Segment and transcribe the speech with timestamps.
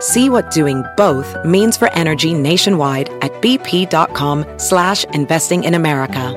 [0.00, 6.34] See what doing both means for energy nationwide at bp.com slash investing in America.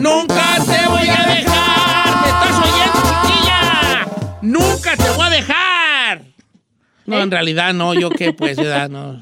[0.00, 2.20] ¡Nunca te voy a dejar!
[2.20, 4.38] ¿Me estás oyendo, chiquilla?
[4.42, 6.22] ¡Nunca te voy a dejar!
[7.06, 8.90] No, en realidad no, yo qué, pues, ¿verdad?
[8.90, 9.18] No.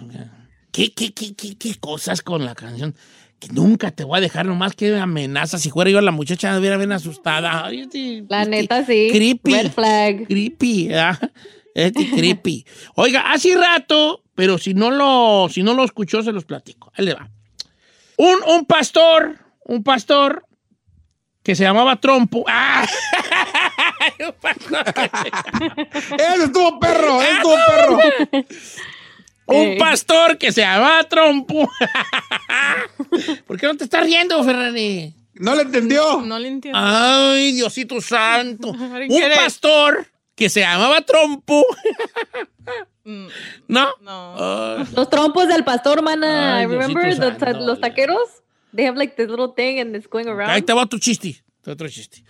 [0.73, 2.97] ¿Qué, qué, qué, qué, qué cosas con la canción?
[3.43, 5.59] Que nunca te voy a dejar, nomás que amenaza.
[5.59, 7.67] Si fuera yo la muchacha, me hubiera bien asustada.
[7.67, 9.09] Ay, este- La este neta, sí.
[9.13, 9.53] Creepy.
[9.53, 10.27] Red flag.
[10.29, 11.19] Creepy, ¿verdad?
[11.75, 12.65] Este creepy.
[12.95, 16.93] Oiga, hace rato, pero si no lo, si no lo escuchó, se los platico.
[16.95, 17.31] Ahí le va.
[18.19, 20.47] Un, un pastor, un pastor
[21.43, 22.45] que se llamaba Trompo.
[22.49, 22.87] ¡Ah!
[26.19, 27.21] ¡Eso estuvo perro!
[27.23, 27.99] ¡Eso estuvo perro!
[29.53, 29.79] Un Ey.
[29.79, 31.69] pastor que se llamaba Trompo.
[33.47, 35.15] ¿Por qué no te estás riendo, Ferrari?
[35.35, 36.21] ¿No le entendió?
[36.23, 36.79] No le entiendo.
[36.83, 38.69] Ay, Diosito santo.
[39.09, 41.65] Un pastor que se llamaba Trompo.
[43.05, 43.27] Mm,
[43.69, 43.89] ¿No?
[44.01, 44.79] No.
[44.95, 46.59] Los trompos del pastor, mana.
[46.59, 48.43] Ay, Remember the santo, los taqueros?
[48.75, 50.51] They have like this little thing and it's going around.
[50.51, 51.43] Ahí te va otro chiste.
[51.67, 52.25] Otro chiste.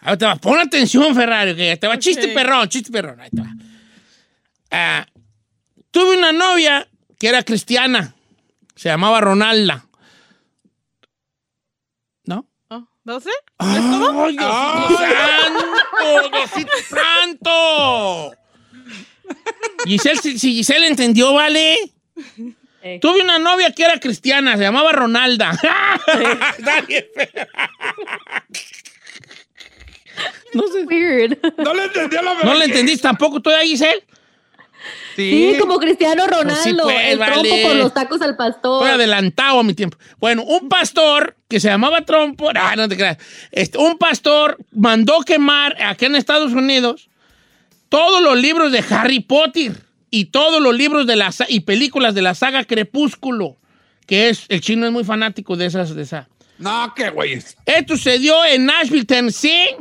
[0.00, 0.36] Ahí te va.
[0.36, 3.20] Pon atención, Ferrari, que te va chiste perrón, chiste perrón.
[3.20, 3.48] Ahí te va.
[4.70, 5.06] Ah,
[5.92, 6.88] tuve una novia
[7.20, 8.16] que era cristiana.
[8.74, 9.86] Se llamaba Ronalda.
[12.24, 12.48] ¿No?
[12.68, 13.30] oh, ¿12?
[13.58, 14.48] ¡Ay, Diosito
[16.28, 16.30] santo!
[16.32, 18.32] ¡Diosito santo!
[19.84, 21.76] Giselle, si, Giselle entendió, ¿vale?
[22.82, 22.98] Eh.
[23.00, 25.56] Tuve una novia que era cristiana, se llamaba Ronalda.
[30.54, 30.84] No sé.
[30.84, 31.38] Weird.
[31.56, 32.44] ¿No le entendió la verdad?
[32.44, 34.04] ¿No le entendiste tampoco tú, Giselle?
[35.16, 36.54] Sí, como Cristiano Ronaldo.
[36.54, 37.32] Pues sí, pues, el vale.
[37.32, 38.82] trompo con los tacos al pastor.
[38.82, 39.98] Estoy adelantado a mi tiempo.
[40.18, 43.18] Bueno, un pastor que se llamaba Trompo, ah, no te creas,
[43.50, 47.10] Este, un pastor mandó quemar aquí en Estados Unidos
[47.90, 49.76] todos los libros de Harry Potter
[50.10, 53.58] y todos los libros de la, y películas de la saga Crepúsculo,
[54.06, 56.28] que es, el chino es muy fanático de esas, de esa.
[56.58, 57.42] No, qué güey.
[57.66, 59.76] Esto sucedió en Nashville, Tennessee,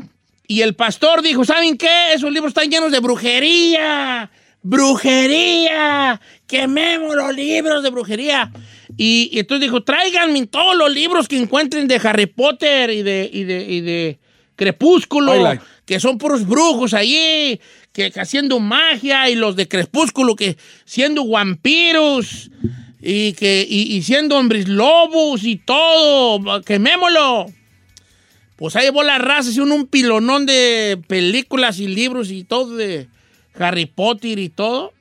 [0.47, 2.13] y el pastor dijo, ¿saben qué?
[2.13, 4.29] Esos libros están llenos de brujería,
[4.63, 8.51] brujería, quememos los libros de brujería.
[8.97, 13.29] Y, y entonces dijo, tráiganme todos los libros que encuentren de Harry Potter y de,
[13.31, 14.19] y de, y de
[14.55, 15.33] Crepúsculo,
[15.85, 17.59] que son puros brujos allí,
[17.91, 22.51] que, que haciendo magia, y los de Crepúsculo que siendo vampiros,
[23.01, 27.47] y, que, y, y siendo hombres lobos y todo, quemémoslo.
[28.57, 33.07] Pues ahí llevó la raza, hicieron un pilonón de películas y libros y todo de
[33.57, 34.93] Harry Potter y todo.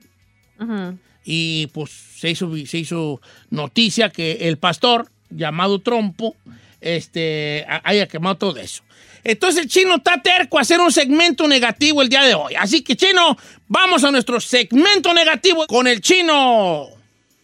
[1.24, 6.36] Y pues se hizo, se hizo noticia que el pastor, llamado Trompo,
[6.80, 8.82] este, ha- haya quemado todo eso.
[9.22, 12.54] Entonces el chino está terco a hacer un segmento negativo el día de hoy.
[12.54, 13.36] Así que, chino,
[13.68, 16.86] vamos a nuestro segmento negativo con el chino.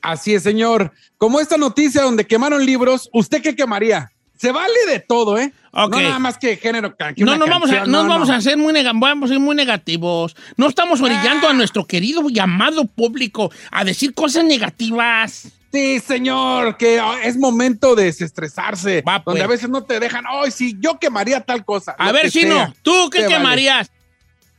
[0.00, 0.92] Así es, señor.
[1.18, 4.10] Como esta noticia donde quemaron libros, ¿usted qué quemaría?
[4.36, 5.52] Se vale de todo, ¿eh?
[5.72, 5.92] Ok.
[5.92, 6.97] No nada más que género.
[6.97, 8.34] que No una nos vamos a, canción, no, no, vamos no.
[8.34, 10.36] a ser muy vamos a ser muy negativos.
[10.56, 15.48] No estamos orillando a nuestro querido llamado público a decir cosas negativas.
[15.72, 19.03] Sí, señor, que ah, es momento de desestresarse.
[19.03, 19.34] Va, pues.
[19.34, 21.94] Donde a veces no te dejan, ay, sí, yo quemaría tal cosa.
[21.98, 22.74] A ver, Chino, sea".
[22.83, 23.34] ¿tú qué vale.
[23.34, 23.91] quemarías?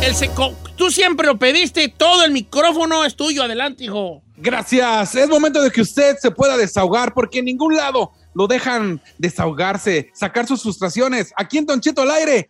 [0.04, 4.22] el seco, tú siempre lo pediste, todo el micrófono es tuyo, adelante, hijo.
[4.36, 5.16] Gracias.
[5.16, 10.12] Es momento de que usted se pueda desahogar porque en ningún lado lo dejan desahogarse,
[10.14, 11.32] sacar sus frustraciones.
[11.38, 12.50] Aquí en Don Cheto al aire,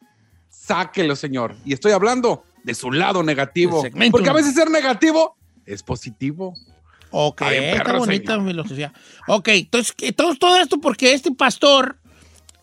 [0.49, 1.55] sáquelo, señor.
[1.63, 3.83] Y estoy hablando de su lado negativo.
[4.09, 5.37] Porque a veces ser negativo
[5.67, 6.55] es positivo.
[7.11, 8.47] Ok, Ay, está perro, bonita señor.
[8.47, 8.93] filosofía.
[9.27, 11.99] Ok, entonces, todo esto porque este pastor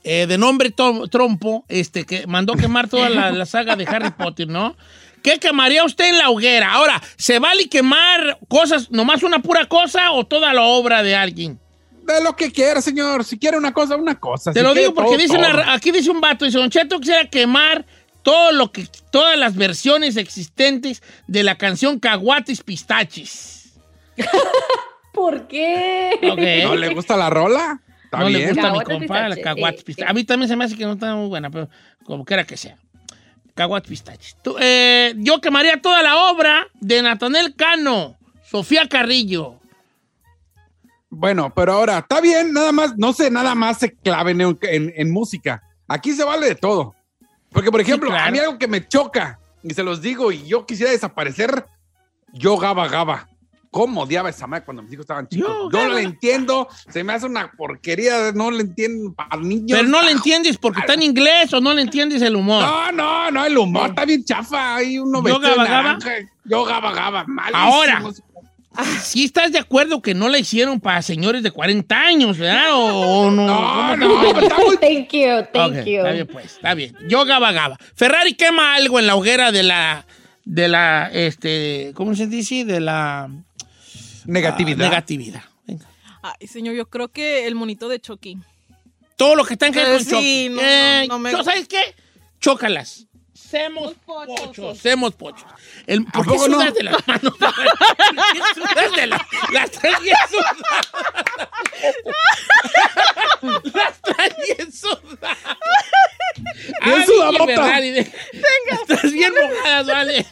[0.04, 4.10] eh, de nombre Tom- Trompo, este, que mandó quemar toda la, la saga de Harry
[4.10, 4.76] Potter, ¿no?
[5.22, 6.72] ¿Qué quemaría usted en la hoguera?
[6.72, 11.60] Ahora, ¿se vale quemar cosas, nomás una pura cosa o toda la obra de alguien?
[12.04, 13.24] De lo que quiera, señor.
[13.24, 14.52] Si quiere una cosa, una cosa.
[14.52, 16.98] Te Si lo digo porque todo, dice una- aquí dice un vato, dice, Don Cheto
[16.98, 17.86] quisiera quemar
[18.24, 23.74] todo lo que, todas las versiones existentes de la canción Caguates Pistaches.
[25.12, 26.18] ¿Por qué?
[26.64, 27.80] ¿No le gusta la rola?
[28.12, 28.50] Está no le bien.
[28.50, 29.84] gusta a mi compa, la sí, pistaches.
[29.96, 30.02] sí.
[30.06, 31.70] A mí también se me hace que no está muy buena, pero
[32.04, 32.76] como quiera que sea.
[33.54, 34.36] Caguates pistaches.
[34.42, 39.60] Tú, eh, yo quemaría toda la obra de Natanel Cano, Sofía Carrillo.
[41.08, 44.92] Bueno, pero ahora, está bien, nada más, no sé, nada más se claven en, en-
[44.96, 45.62] en música.
[45.88, 46.94] Aquí se vale de todo.
[47.50, 48.28] Porque, por ejemplo, claro.
[48.28, 51.66] a mí algo que me choca, y se los digo, y yo quisiera desaparecer,
[52.32, 53.28] yo gaba gaba.
[53.72, 55.48] ¿Cómo odiaba esa madre cuando mis hijos estaban chicos?
[55.48, 55.94] Yo, Yo, Gaba.
[55.94, 59.78] la entiendo, se me hace una porquería, no le entiendo para niños.
[59.78, 62.62] Pero no le entiendes porque está en inglés o no le entiendes el humor.
[62.62, 64.76] No, no, no, el humor está bien chafa.
[64.76, 65.82] Hay uno ¿Yo vestido de gaba gaba?
[65.98, 66.30] naranja.
[66.44, 67.24] Yo gaba gaba.
[67.26, 67.58] malísimo.
[67.64, 68.02] Ahora.
[69.02, 72.72] Si estás de acuerdo que no la hicieron para señores de 40 años, ¿verdad?
[72.72, 73.46] ¿O, o no?
[73.96, 74.56] No, ¿Cómo no, está?
[74.56, 75.98] muy Thank you, thank you.
[75.98, 76.96] Está bien, pues, está bien.
[77.08, 77.76] Yo gaba gaba.
[77.94, 80.06] Ferrari quema algo en la hoguera de la,
[80.46, 82.64] de la, este, ¿cómo se dice?
[82.64, 83.28] De la
[84.26, 84.80] negatividad.
[84.86, 85.42] ah, negatividad.
[85.66, 85.86] Venga.
[86.22, 88.38] Ay, señor, yo creo que el monito de Chucky.
[89.16, 90.48] Todo lo que tenga que ver Eh, con sí, Chucky.
[90.50, 91.94] no, Eh, no, no me- ¿yo ¿Sabes qué?
[92.40, 93.06] Chócalas.
[93.34, 94.40] Semos pochos.
[94.40, 94.78] pochos.
[94.78, 95.44] Semos pochos.
[95.86, 96.58] El, ¿Por qué poco no?
[96.60, 97.34] sudas de las manos?
[97.38, 99.20] ¿Por qué sudas de las
[99.52, 100.56] Las traes bien sudadas.
[103.74, 105.38] Las traes bien sudadas.
[106.84, 107.78] Bien sudadota.
[107.80, 110.26] Estás bien mojadas, vale.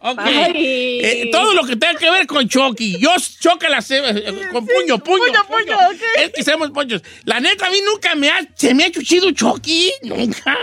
[0.00, 0.18] Ok.
[0.18, 1.00] Ay.
[1.02, 2.98] Eh, todo lo que tenga que ver con Chucky.
[2.98, 3.10] Yo
[3.40, 4.00] chócalas eh,
[4.52, 5.46] con puño, puño, puño, puño.
[5.48, 6.02] puño, ok.
[6.24, 7.02] Es que seamos pochos.
[7.24, 9.90] La neta, a mí nunca me ha, se me ha chuchido Chucky.
[10.02, 10.56] Nunca.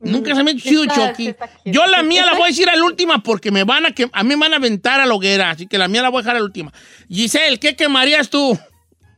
[0.00, 1.28] Nunca se me ha chuchido está- Chucky.
[1.28, 1.50] está.
[1.64, 4.08] Yo la mía la voy a decir a la última porque me van a que
[4.12, 6.18] a mí me van a aventar a la hoguera, así que la mía la voy
[6.20, 6.72] a dejar a la última.
[7.08, 8.58] Giselle, ¿qué quemarías tú?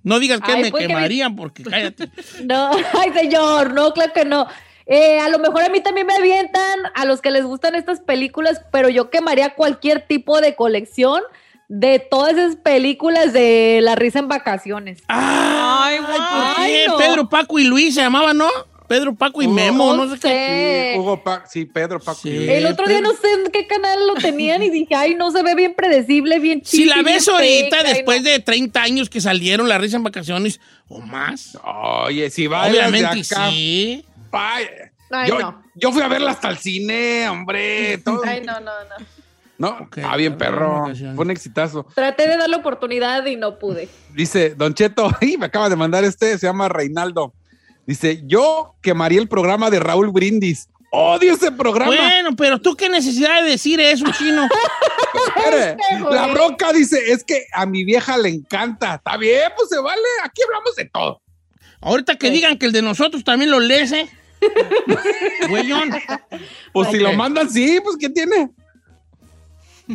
[0.04, 2.08] No digas que Ay, me pues que me- quemarían porque cállate.
[2.44, 4.46] No, ay señor, no, claro que no.
[4.90, 8.00] Eh, a lo mejor a mí también me avientan a los que les gustan estas
[8.00, 11.20] películas, pero yo quemaría cualquier tipo de colección
[11.68, 15.02] de todas esas películas de La risa en vacaciones.
[15.08, 16.26] Ay, güey, ¿por
[16.56, 16.84] ay, qué?
[16.88, 16.96] no.
[16.96, 18.48] Pedro, Paco y Luis se llamaban, ¿no?
[18.88, 20.92] Pedro, Paco y Hugo, Memo, no no sé qué.
[20.94, 22.20] Sí, Hugo Pa- sí, Pedro Paco.
[22.22, 22.30] Sí.
[22.30, 25.30] y- El otro día no sé en qué canal lo tenían y dije, ay, no
[25.30, 26.96] se ve bien predecible, bien Si chido.
[26.96, 31.00] la ves ahorita, después de de 30 años que salieron La Risa en Vacaciones o
[31.00, 31.58] más,
[32.06, 34.06] Oye, si va obviamente de acá, sí.
[34.32, 34.66] Ay,
[35.10, 35.62] Ay, yo, no.
[35.74, 37.98] yo fui a verla hasta el cine, hombre.
[37.98, 38.22] Todo.
[38.24, 39.06] Ay, no, no, no.
[39.58, 40.86] No, Ok, ah, bien, perro.
[40.94, 41.84] Fue un exitazo.
[41.94, 43.88] Traté de dar la oportunidad y no pude.
[44.14, 47.34] Dice Don Cheto, y me acaba de mandar este, se llama Reinaldo.
[47.84, 50.68] Dice, yo quemaría el programa de Raúl Brindis.
[50.90, 51.90] Odio ese programa.
[51.90, 54.48] Bueno, pero tú qué necesidad de decir eso, chino.
[56.10, 58.94] La bronca dice, es que a mi vieja le encanta.
[58.94, 60.02] Está bien, pues se vale.
[60.24, 61.20] Aquí hablamos de todo.
[61.80, 64.08] Ahorita que digan que el de nosotros también lo lees, ¿eh?
[65.48, 65.90] Güeyón.
[66.72, 68.50] Pues si lo mandan, sí, pues ¿qué tiene?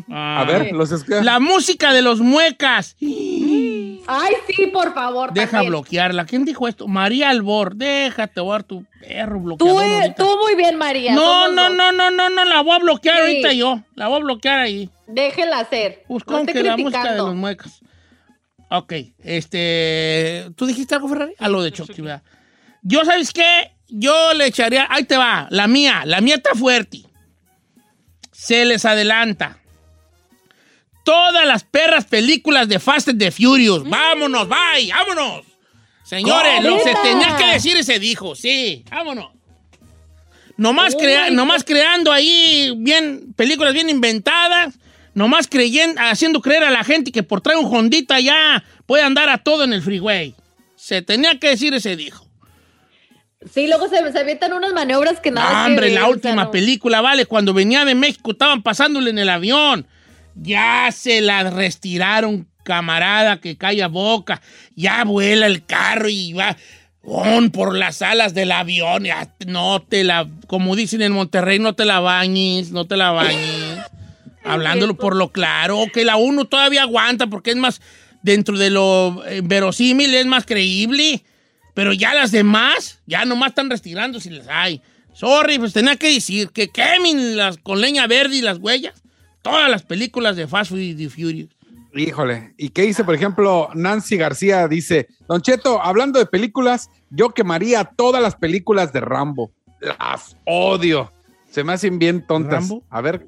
[0.10, 0.44] A Ah.
[0.46, 1.22] ver, los escucha.
[1.24, 2.96] La música de los muecas.
[3.00, 5.32] Ay, sí, por favor.
[5.34, 5.70] Deja también.
[5.72, 6.26] bloquearla.
[6.26, 6.88] ¿Quién dijo esto?
[6.88, 7.76] María Albor.
[7.76, 9.84] Déjate ver tu perro Tú, bloqueador.
[9.84, 10.16] eh, ahorita.
[10.16, 11.14] tú muy bien, María.
[11.14, 13.22] no, no, no, no, no, no, la voy a bloquear Sí.
[13.22, 13.82] ahorita yo.
[13.96, 14.90] La voy a bloquear ahí.
[15.08, 16.04] Déjela hacer.
[16.08, 17.80] Pues no con esté que la música de los muecas.
[18.76, 20.48] Ok, este.
[20.56, 21.34] ¿Tú dijiste algo, Ferrari?
[21.38, 22.24] A lo de Chucky, ¿verdad?
[22.82, 23.72] Yo, ¿sabes qué?
[23.88, 24.88] Yo le echaría.
[24.90, 26.02] Ahí te va, la mía.
[26.06, 27.02] La mía está fuerte.
[28.32, 29.60] Se les adelanta.
[31.06, 33.84] Todas las perras películas de Fast and the Furious.
[33.88, 35.46] Vámonos, bye, vámonos.
[36.04, 38.36] Señores, lo que se tenía que decir y se dijo.
[38.36, 39.28] Sí, vámonos.
[40.58, 44.76] Nomás, crea- nomás creando ahí bien, películas bien inventadas,
[45.14, 49.30] nomás creyendo, haciendo creer a la gente que por traer un Hondita ya puede andar
[49.30, 50.36] a todo en el freeway.
[50.76, 52.28] Se tenía que decir y se dijo.
[53.52, 55.66] Sí, luego se, se avientan unas maniobras que nada.
[55.66, 56.52] Que hombre, ver, la o sea, última no.
[56.52, 59.86] película, vale, cuando venía de México estaban pasándole en el avión.
[60.36, 64.42] Ya se la restiraron, camarada, que calla boca.
[64.76, 66.56] Ya vuela el carro y va
[67.04, 69.04] on por las alas del avión.
[69.04, 73.12] Ya no te la, como dicen en Monterrey, no te la bañes, no te la
[73.12, 73.63] bañes.
[74.46, 77.82] Hablándolo por lo claro, que la uno todavía aguanta porque es más,
[78.22, 81.24] dentro de lo eh, verosímil, es más creíble.
[81.74, 84.82] Pero ya las demás, ya nomás están retirando si las hay.
[85.14, 89.04] Sorry, pues tenía que decir que quemen las, con leña verde y las huellas.
[89.42, 91.50] Todas las películas de Fast Food y Furious.
[91.96, 94.68] Híjole, ¿y qué dice, por ejemplo, Nancy García?
[94.68, 99.52] Dice, Don Cheto, hablando de películas, yo quemaría todas las películas de Rambo.
[99.80, 101.12] Las odio.
[101.52, 102.62] Se me hacen bien tontas.
[102.62, 102.84] ¿Rambo?
[102.90, 103.26] A ver.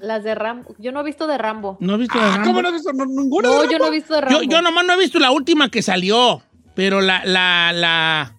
[0.00, 0.74] Las de Rambo.
[0.78, 1.76] Yo no he visto de Rambo.
[1.80, 2.44] ¿No has visto la Ah, Rambo?
[2.50, 3.48] ¿Cómo no has visto No, ninguna?
[3.48, 3.72] de No, Rambo?
[3.72, 4.42] yo no he visto de Rambo.
[4.42, 6.42] Yo, yo nomás no he visto la última que salió,
[6.74, 8.34] pero la, la, la,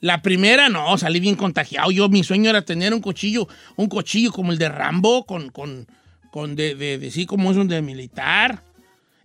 [0.00, 1.90] la primera no, salí bien contagiado.
[1.90, 5.86] Yo, mi sueño era tener un cuchillo, un cuchillo como el de Rambo, con, con,
[6.30, 8.62] con de, de, de- sí, como es un de militar.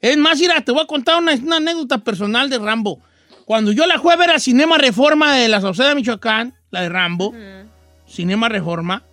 [0.01, 2.99] Es más, mira, te voy a contar una, una anécdota personal de Rambo.
[3.45, 6.89] Cuando yo la fui a ver al Cinema Reforma de la Sauceda, Michoacán, la de
[6.89, 7.33] Rambo,
[8.07, 9.03] Cinema Reforma,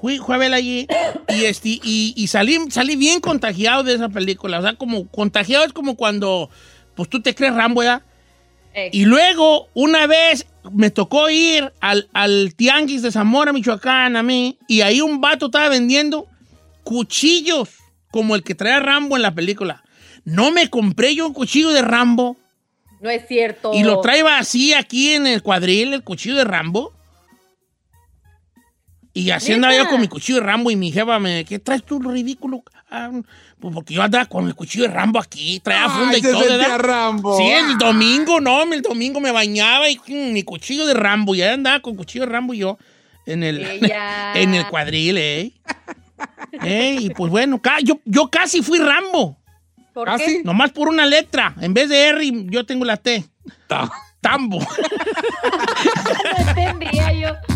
[0.00, 0.86] fui, fui a verla allí
[1.28, 4.58] y, este, y, y salí, salí bien contagiado de esa película.
[4.58, 6.50] O sea, como contagiado es como cuando
[6.94, 8.02] pues tú te crees Rambo, ¿ya?
[8.74, 14.22] Eh, Y luego, una vez me tocó ir al, al tianguis de Zamora, Michoacán, a
[14.22, 16.26] mí, y ahí un vato estaba vendiendo
[16.84, 17.70] cuchillos
[18.10, 19.82] como el que traía Rambo en la película.
[20.24, 22.36] No me compré yo un cuchillo de Rambo
[23.00, 23.72] no es cierto.
[23.74, 26.95] y lo traía así aquí en el cuadril, el cuchillo de Rambo.
[29.16, 31.82] Y así andaba yo con mi cuchillo de Rambo y mi jefa me, ¿qué traes
[31.84, 32.62] tú ridículo?
[32.90, 33.10] Ah,
[33.58, 36.32] pues porque yo andaba con el cuchillo de Rambo aquí, traía funda Ay, y se
[36.32, 36.76] todo, sentía.
[36.76, 37.38] Rambo.
[37.38, 41.54] Sí, el domingo, no, el domingo me bañaba y mi cuchillo de Rambo, y ahí
[41.54, 42.76] andaba con cuchillo de Rambo yo
[43.24, 44.32] en el, Ella.
[44.34, 45.52] en el cuadril, ¿eh?
[46.62, 49.38] Eh, Y pues bueno, ca- yo, yo casi fui Rambo,
[49.94, 50.42] ¿Por ¿Ah, qué?
[50.44, 51.54] nomás por una letra.
[51.62, 53.24] En vez de R, yo tengo la T.
[53.66, 54.58] Ta- Tambo.
[56.24, 57.55] No entendía yo.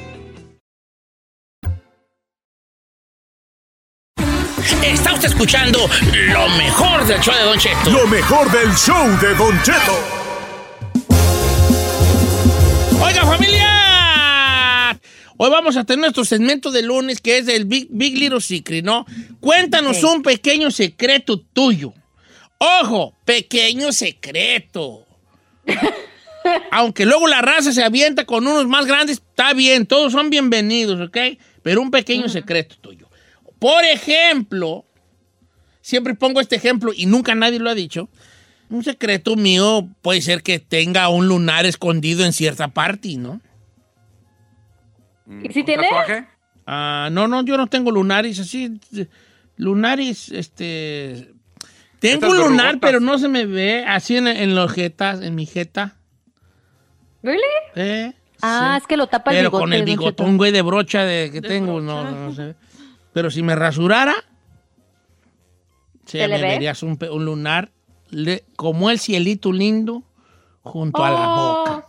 [5.41, 5.89] escuchando
[6.33, 7.89] lo mejor del show de Don Cheto.
[7.89, 9.97] Lo mejor del show de Don Cheto.
[13.03, 14.99] Oiga, familia.
[15.37, 18.85] Hoy vamos a tener nuestro segmento de lunes que es el Big, Big Little Secret,
[18.85, 19.07] ¿no?
[19.39, 21.91] Cuéntanos un pequeño secreto tuyo.
[22.59, 25.07] Ojo, pequeño secreto.
[26.71, 31.01] Aunque luego la raza se avienta con unos más grandes, está bien, todos son bienvenidos,
[31.01, 31.17] ¿ok?
[31.63, 33.09] Pero un pequeño secreto tuyo.
[33.57, 34.85] Por ejemplo,
[35.81, 38.09] siempre pongo este ejemplo y nunca nadie lo ha dicho.
[38.69, 43.41] Un secreto mío puede ser que tenga un lunar escondido en cierta parte, ¿no?
[45.43, 45.87] ¿Y si ¿Un tiene?
[46.65, 48.79] Ah, no, no, yo no tengo lunares así.
[49.57, 51.33] Lunares, este.
[51.99, 55.45] Tengo un lunar, pero no se me ve así en, en los jetas, en mi
[55.45, 55.95] jeta.
[57.21, 57.41] ¿Really?
[57.75, 58.13] ¿eh?
[58.41, 58.81] Ah, Sí.
[58.83, 59.61] es que lo tapa el Pero bigote.
[59.61, 61.85] con el bigotón, güey, de brocha de, que De tengo, brocha.
[61.85, 62.55] no, no, se ve.
[63.13, 64.15] Pero si me rasurara,
[66.11, 66.47] sí, ¿Se le me ve?
[66.49, 67.71] verías un, lunar
[68.09, 70.03] le- como el cielito lindo
[70.61, 71.57] junto a la Oh.
[71.59, 71.85] boca.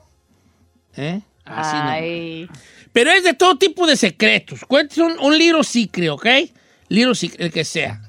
[0.97, 1.21] ¿Eh?
[1.45, 1.77] Así.
[1.77, 2.49] Ay.
[2.93, 4.61] Pero es de todo tipo de secretos.
[4.67, 6.27] Cuéntese un, un secret, ¿ok?
[7.15, 8.01] Secret, el que sea.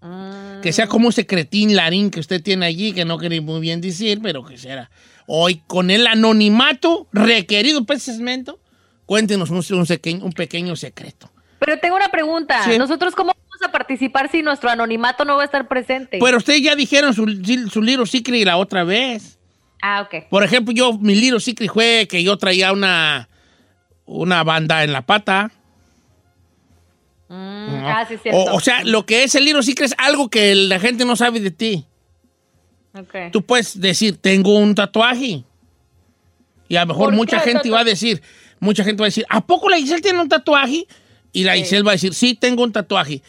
[0.00, 0.60] Mm.
[0.60, 3.80] Que sea como un secretín larín que usted tiene allí, que no quería muy bien
[3.80, 4.90] decir, pero que sea.
[5.26, 8.60] Hoy, con el anonimato requerido para ese segmento,
[9.06, 11.30] cuéntenos un, un seque- un pequeño secreto.
[11.58, 12.62] Pero tengo una pregunta.
[12.64, 12.76] Sí.
[12.78, 13.32] ¿Nosotros cómo
[13.64, 16.18] a participar si nuestro anonimato no va a estar presente?
[16.20, 17.26] Pero ustedes ya dijeron su,
[17.70, 19.38] su little secret la otra vez.
[19.82, 20.28] Ah, ok.
[20.30, 23.28] Por ejemplo, yo, mi little secret fue que yo traía una,
[24.06, 25.50] una banda en la pata.
[27.28, 28.38] Mm, ah, sí, cierto.
[28.38, 31.16] O, o sea, lo que es el little secret es algo que la gente no
[31.16, 31.86] sabe de ti.
[32.98, 33.32] Ok.
[33.32, 35.44] Tú puedes decir, tengo un tatuaje.
[36.68, 38.22] Y a lo mejor ¿Por mucha gente va a decir,
[38.60, 40.86] mucha gente va a decir, ¿a poco la Giselle tiene un tatuaje?
[41.32, 41.62] Y la Sí.
[41.62, 43.20] Giselle va a decir, sí, tengo un tatuaje.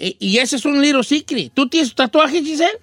[0.00, 1.52] Y ese es un little secret.
[1.54, 2.78] ¿Tú tienes tatuaje, Giselle?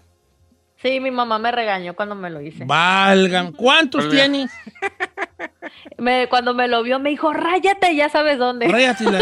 [0.81, 2.63] Sí, mi mamá me regañó cuando me lo hice.
[2.65, 3.51] Valgan.
[3.51, 4.51] ¿Cuántos tienes?
[5.97, 8.67] Me- cuando me lo vio me dijo, ráyate, ya sabes dónde.
[8.67, 9.21] Ráyate la-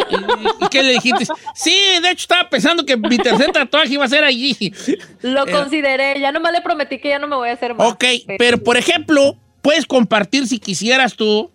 [0.62, 1.26] ¿Y, qué le dijiste?
[1.54, 4.74] Sí, de hecho estaba pensando que mi tercer tatuaje iba a ser allí.
[5.22, 5.52] Lo Eh.
[5.52, 7.88] consideré, ya nomás le prometí que ya no me voy a hacer más.
[7.94, 8.04] Ok,
[8.38, 11.52] pero por ejemplo, puedes compartir si quisieras tú,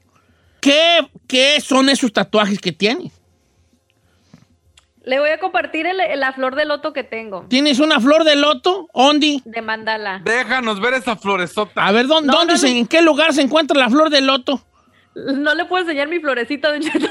[0.60, 3.12] ¿qué, qué son esos tatuajes que tienes?
[5.04, 8.36] Le voy a compartir el- la flor de loto que tengo, ¿Tienes una flor de
[8.36, 9.40] loto, Ondi?
[9.46, 10.20] de mandala.
[10.24, 11.86] Déjanos ver esa floresota.
[11.86, 12.76] A ver, ¿dónde, No, dónde no, se- no.
[12.80, 14.62] en qué lugar se encuentra la flor de loto?
[15.14, 17.08] No le puedo enseñar mi florecita, Don Cheto.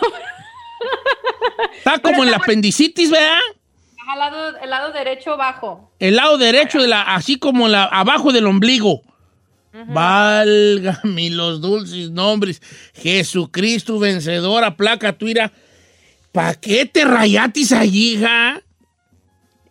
[1.78, 3.38] Está como en la apendicitis, ¿verdad?
[4.12, 5.92] Al lado, el lado derecho bajo.
[6.00, 9.02] El lado derecho de la, así como la, abajo del ombligo.
[9.74, 12.62] Válgame los dulces nombres.
[12.94, 15.52] Jesucristo vencedora, placa tuira.
[16.32, 18.62] ¿Para qué te rayatis allí, hija?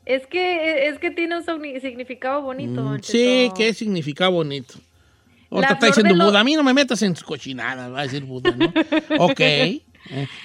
[0.05, 1.45] Es que, es que tiene un
[1.81, 4.75] significado bonito, Mm, Sí, que significa bonito.
[5.51, 6.41] Otra está diciendo de lo- Buda.
[6.41, 8.67] A mí no me metas en tus cochinadas, va a decir Buda, ¿no?
[9.19, 9.41] ok.
[9.41, 9.83] Eh,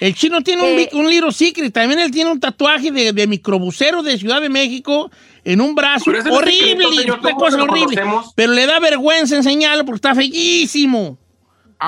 [0.00, 0.90] El chino tiene un, Eh.
[0.92, 1.72] un little secret.
[1.72, 5.10] También él tiene un tatuaje de, de microbusero de Ciudad de México
[5.44, 6.10] en un brazo.
[6.10, 6.86] Horrible,
[7.18, 8.02] una cosa horrible.
[8.34, 11.18] Pero le da vergüenza enseñarlo porque está feísimo.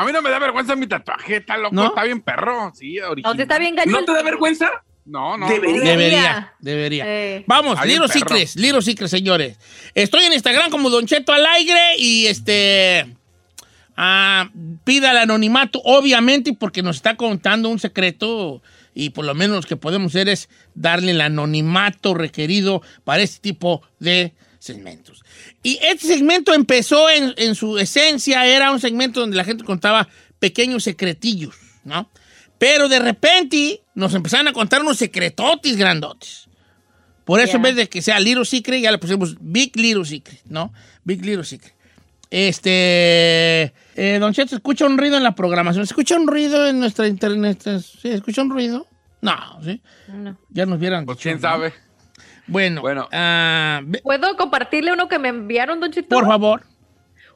[0.01, 1.87] A mí no me da vergüenza mi tatuaje, está loco, ¿No?
[1.87, 2.73] está bien perro.
[2.75, 3.37] Sí, No, original.
[3.37, 3.77] sí está bien.
[3.87, 4.71] ¿No te da vergüenza?
[5.05, 5.49] No, no.
[5.49, 5.79] Debería.
[5.79, 5.85] no.
[5.85, 7.05] Debería, debería.
[7.07, 7.45] Eh.
[7.47, 8.09] Vamos, perro.
[8.09, 9.59] Secrets, Little Secrets, señores.
[9.95, 13.15] Estoy en Instagram como Don Cheto Alegre y este.
[13.97, 14.51] ah,
[14.85, 18.63] pida el anonimato, obviamente, porque nos está contando un secreto
[18.95, 23.41] y por lo menos lo que podemos hacer es darle el anonimato requerido para este
[23.41, 24.33] tipo de
[24.67, 25.23] segmentos.
[25.63, 30.09] Y este segmento empezó en, en su esencia, era un segmento donde la gente contaba
[30.39, 32.11] pequeños secretillos, ¿no?
[32.59, 36.49] Pero de repente nos empezaron a contar unos secretotis grandotes.
[37.25, 37.57] Por eso Ya.
[37.57, 40.73] en vez de que sea Little Secret, ya le pusimos Big Little Secret, ¿no?
[41.05, 41.75] Big Little Secret.
[42.31, 43.73] Este.
[43.97, 45.87] eh, don Cheto, ¿se escucha un ruido en la programación?
[45.87, 47.63] ¿Se escucha un ruido en nuestra internet?
[48.01, 48.09] ¿Sí?
[48.09, 48.87] ¿Escucha un ruido?
[49.23, 49.81] No, ¿sí?
[50.09, 50.39] No.
[50.51, 51.05] Ya nos vieran.
[51.07, 51.41] Pues quién ¿no?
[51.43, 51.73] sabe.
[52.47, 53.09] Bueno, Bueno.
[53.13, 56.09] ah, ¿Puedo compartirle uno que me enviaron, Don Cheto?
[56.09, 56.63] por favor.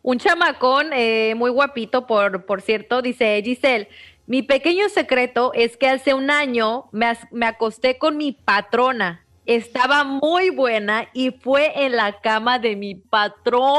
[0.02, 3.88] Un chamacón eh, muy guapito, por, por cierto, dice Giselle,
[4.26, 9.26] mi pequeño secreto es que hace un año me, me acosté con mi patrona.
[9.44, 13.74] Estaba muy buena y fue en la cama de mi patrón.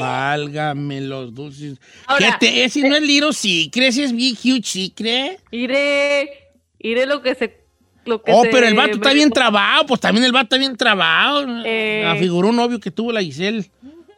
[0.00, 1.78] Válgame los dulces.
[2.06, 5.40] Ahora, ¿Qué te, ese no es Little Secret, ese es Big Huge Secret.
[5.50, 7.63] Iré, iré lo que se...
[8.06, 10.58] Lo que Oh, se- pero el vato está bien trabado, pues también el vato está
[10.58, 11.46] bien trabado.
[11.64, 12.04] Eh.
[12.06, 13.70] Afiguró un novio que tuvo la Giselle.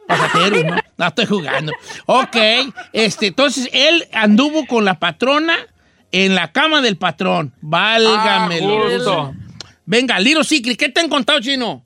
[0.07, 0.77] Pasajero, ¿no?
[0.99, 1.73] No estoy jugando.
[2.07, 2.37] Ok,
[2.93, 5.55] este, entonces él anduvo con la patrona
[6.13, 7.53] en la cama del patrón.
[7.61, 8.61] Válgame.
[8.63, 9.33] Ah.
[9.85, 11.85] Venga, Little Secret, ¿qué te han contado, chino?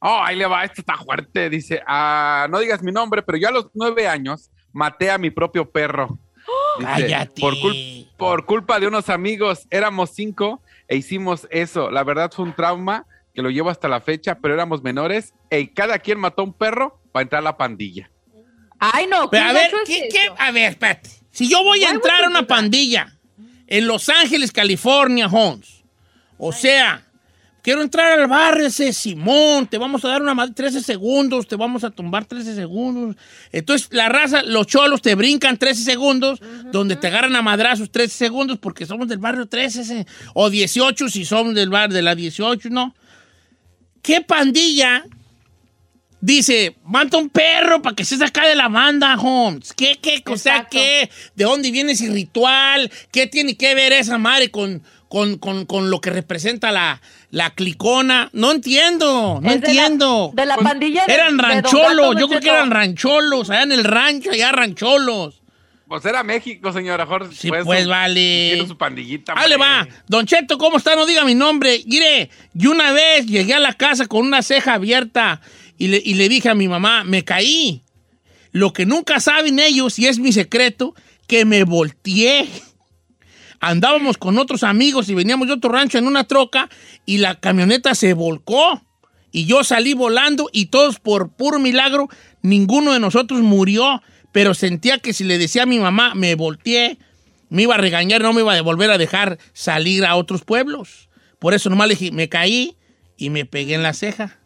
[0.00, 1.48] Oh, ahí le va, esto está fuerte.
[1.48, 5.30] Dice, ah, no digas mi nombre, pero yo a los nueve años maté a mi
[5.30, 6.18] propio perro.
[6.78, 7.40] Dice, Cállate.
[7.40, 10.60] Por, cul- por culpa de unos amigos, éramos cinco
[10.92, 11.90] e hicimos eso.
[11.90, 15.68] La verdad fue un trauma que lo llevo hasta la fecha, pero éramos menores y
[15.68, 18.10] cada quien mató a un perro para entrar a la pandilla.
[18.78, 19.30] Ay, no.
[19.30, 21.08] Pero, a ¿qué ver, es ¿qué, a ver, espérate.
[21.30, 23.18] Si yo voy a entrar a una pandilla
[23.68, 25.82] en Los Ángeles, California, Holmes,
[26.36, 27.06] o sea,
[27.62, 31.56] quiero entrar al barrio ese Simón, te vamos a dar una madre 13 segundos, te
[31.56, 33.16] vamos a tumbar 13 segundos.
[33.52, 36.40] Entonces, la raza, los cholos te brincan 13 segundos,
[36.72, 41.08] donde te agarran a madrazos 13 segundos porque somos del barrio 13, ese, o 18
[41.08, 42.94] si somos del barrio de la 18, ¿no?
[44.02, 45.04] ¿Qué pandilla
[46.20, 49.72] dice, mata un perro para que se saca de la banda, Holmes?
[49.72, 51.10] ¿Qué, qué, o sea, qué?
[51.34, 52.90] ¿De dónde viene ese ritual?
[53.10, 57.00] ¿Qué tiene que ver esa madre con, con, con- con lo que representa la,
[57.32, 58.30] la clicona?
[58.32, 60.30] No entiendo, no Es de la- entiendo.
[60.34, 64.30] de la pandilla de- Eran rancholos, yo creo que eran rancholos, allá en el rancho,
[64.30, 65.40] allá rancholos.
[65.88, 67.34] Pues era México, señora Jorge.
[67.34, 68.50] Sí, pues, vale.
[68.54, 69.34] Tiene su pandillita.
[69.34, 69.56] Le hombre.
[69.58, 69.88] va.
[70.08, 70.94] Don Cheto, ¿cómo está?
[70.96, 71.82] No diga mi nombre.
[71.86, 75.42] Mire, yo una vez llegué a la casa con una ceja abierta
[75.76, 77.82] y le, y le dije a mi mamá, me caí.
[78.52, 80.94] Lo que nunca saben ellos, y es mi secreto,
[81.26, 82.48] que me volteé.
[83.64, 86.68] Andábamos con otros amigos y veníamos de otro rancho en una troca
[87.06, 88.82] y la camioneta se volcó.
[89.30, 92.08] Y yo salí volando y todos por puro milagro,
[92.42, 96.98] ninguno de nosotros murió, pero sentía que si le decía a mi mamá, me volteé,
[97.50, 101.08] me iba a regañar, no me iba a volver a dejar salir a otros pueblos.
[101.38, 102.76] Por eso nomás le dije, me caí
[103.16, 104.40] y me pegué en la ceja.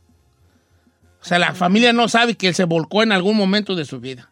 [1.23, 3.99] O sea, la familia no sabe que él se volcó en algún momento de su
[3.99, 4.31] vida.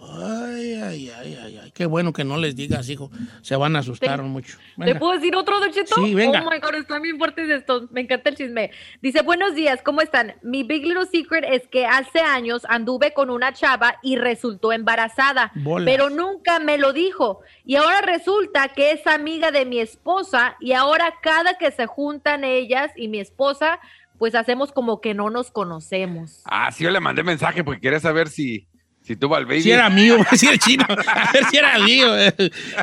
[0.00, 1.49] Ay, ay, ay, ay.
[1.80, 3.10] Qué bueno que no les digas, hijo.
[3.40, 4.58] Se van a asustar mucho.
[4.76, 4.98] ¿Le Venga.
[4.98, 5.94] puedo decir otro, Don Cheto?
[5.94, 6.42] Sí, venga.
[6.46, 7.90] Oh my God, están bien fuertes estos.
[7.90, 8.70] Me encanta el chisme.
[9.00, 10.34] Dice, buenos días, ¿cómo están?
[10.42, 15.52] Mi big little secret es que hace años anduve con una chava y resultó embarazada,
[15.54, 15.86] Bolas.
[15.90, 17.40] pero nunca me lo dijo.
[17.64, 22.44] Y ahora resulta que es amiga de mi esposa y ahora cada que se juntan
[22.44, 23.80] ellas y mi esposa,
[24.18, 26.42] pues hacemos como que no nos conocemos.
[26.44, 28.66] Ah, sí, yo le mandé mensaje porque quería saber si,
[29.10, 29.62] si tuvo al baby.
[29.62, 30.86] Si era mío, si era chino.
[30.88, 32.14] A ver si era mío.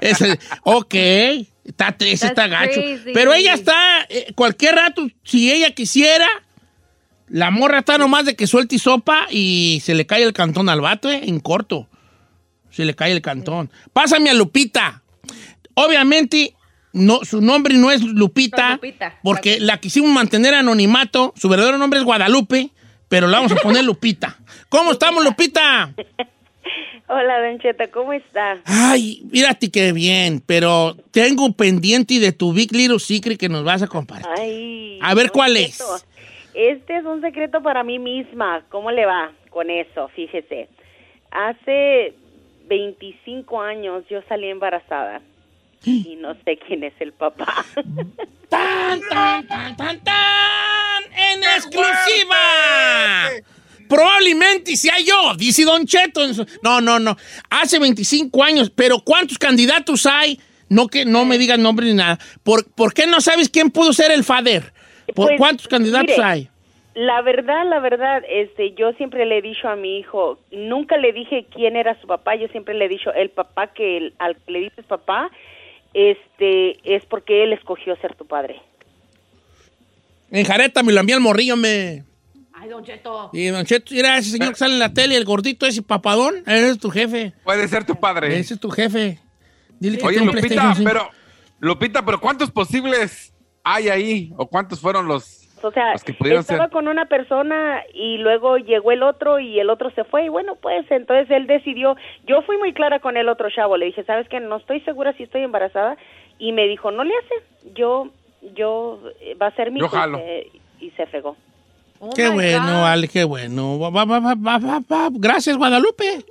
[0.02, 0.94] Ese, ok.
[1.64, 2.82] Está, ese está gacho.
[2.82, 3.12] crazy.
[3.14, 6.28] Pero ella está, eh, cualquier rato, si ella quisiera,
[7.30, 10.68] la morra está nomás de que suelte y sopa y se le cae el cantón
[10.68, 11.88] al vato, eh, en corto.
[12.72, 13.72] Se le cae el cantón.
[13.94, 15.04] Pásame a Lupita.
[15.76, 16.56] Obviamente,
[16.92, 18.82] no, su nombre no es Lupita.
[19.24, 21.34] porque la quisimos mantener anonimato.
[21.38, 22.72] Su verdadero nombre es Guadalupe,
[23.08, 24.38] pero la vamos a poner Lupita.
[24.70, 25.94] ¿Cómo estamos, Lupita?
[27.10, 28.58] Hola, Don Cheta, ¿cómo está?
[28.66, 33.82] Ay, mírate qué bien, pero tengo pendiente de tu Big Little Secret que nos vas
[33.82, 34.28] a compartir.
[34.38, 35.00] Ay.
[35.02, 36.06] A ver, ¿cuál Cheto, es?
[36.54, 38.66] Este es un secreto para mí misma.
[38.68, 40.10] ¿Cómo le va con eso?
[40.10, 40.68] Fíjese.
[41.32, 42.14] Hace
[42.68, 45.22] 25 años yo salí embarazada
[45.86, 47.66] y no sé quién es el papá.
[48.50, 51.04] ¡Tan, tan, tan, tan, tan!
[51.14, 52.36] ¡En exclusiva!
[53.88, 56.22] Probablemente sea yo, dice Don Cheto.
[56.62, 57.16] No, no, no.
[57.50, 60.40] Hace 25 años, pero ¿cuántos candidatos hay?
[60.70, 62.20] No que no me digan nombre ni nada.
[62.44, 64.74] ¿Por, por qué no sabes quién pudo ser el fader?
[65.16, 66.50] ¿Por Pues, cuántos candidatos mire, hay?
[66.94, 71.14] La verdad, la verdad, este, yo siempre le he dicho a mi hijo, nunca le
[71.14, 74.36] dije quién era su papá, yo siempre le he dicho el papá que el- al
[74.36, 75.30] que le dices papá,
[75.94, 78.60] este, es porque él escogió ser tu padre.
[80.32, 82.04] En Jareta me lo envía el morrillo, me.
[82.60, 83.30] Ay, Don Cheto.
[83.34, 86.36] Y Don Cheto, mira ese señor que sale en la tele, el gordito ese papadón,
[86.48, 87.34] ese es tu jefe.
[87.44, 88.38] Puede ser tu padre.
[88.38, 89.20] Ese es tu jefe.
[89.80, 90.90] Dile que Oye, Lupita, PlayStation 5.
[90.90, 91.10] pero,
[91.60, 94.34] Lupita, pero ¿cuántos posibles hay ahí?
[94.38, 96.70] ¿O cuántos fueron los, O sea, estaba ser?
[96.72, 100.56] con una persona y luego llegó el otro y el otro se fue y bueno,
[100.56, 101.96] pues entonces él decidió,
[102.28, 104.40] yo fui muy clara con el otro chavo, le dije, ¿sabes qué?
[104.40, 105.96] No estoy segura si estoy embarazada
[106.40, 108.10] y me dijo, no le hace, yo,
[108.56, 110.18] yo, eh, va a ser mi Yo hijo", y jalo.
[110.18, 110.48] se-
[110.80, 111.36] y se fregó.
[112.00, 113.80] Oh Qué bueno, vale, qué bueno.
[113.80, 115.10] Va, va, va.
[115.12, 116.24] Gracias, Guadalupe.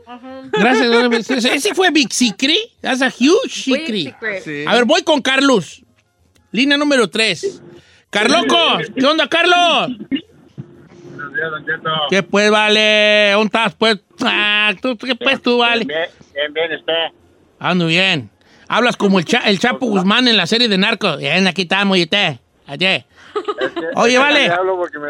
[0.53, 1.17] Gracias, Guadalupe.
[1.29, 2.57] Ese fue Big Secret.
[2.81, 4.17] That's a huge secret.
[4.45, 4.65] Sí.
[4.67, 5.83] A ver, voy con Carlos.
[6.53, 7.63] Línea número 3.
[8.11, 8.57] Carloco,
[8.97, 9.99] ¿qué onda, Carlos?
[12.11, 13.31] ¿Qué pues, vale?
[13.33, 13.99] ¿Dónde estás, pues?
[14.23, 15.85] Ah, ¿tú, ¿Qué pues tú, vale?
[15.85, 16.93] Bien, bien, bien, usted.
[17.59, 18.31] Ando bien.
[18.69, 21.19] Hablas como el, Cha- el Chapo Guzmán en la serie de Narcos.
[21.19, 22.37] Bien, aquí estamos, y usted.
[22.67, 23.05] Allí.
[23.95, 24.49] Oye, vale.
[24.49, 25.09] Hablo porque me,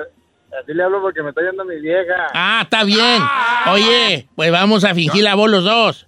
[0.62, 2.26] así le hablo porque me está yendo mi vieja.
[2.34, 3.22] Ah, está bien.
[3.72, 6.06] Oye, pues vamos a fingir la voz los dos.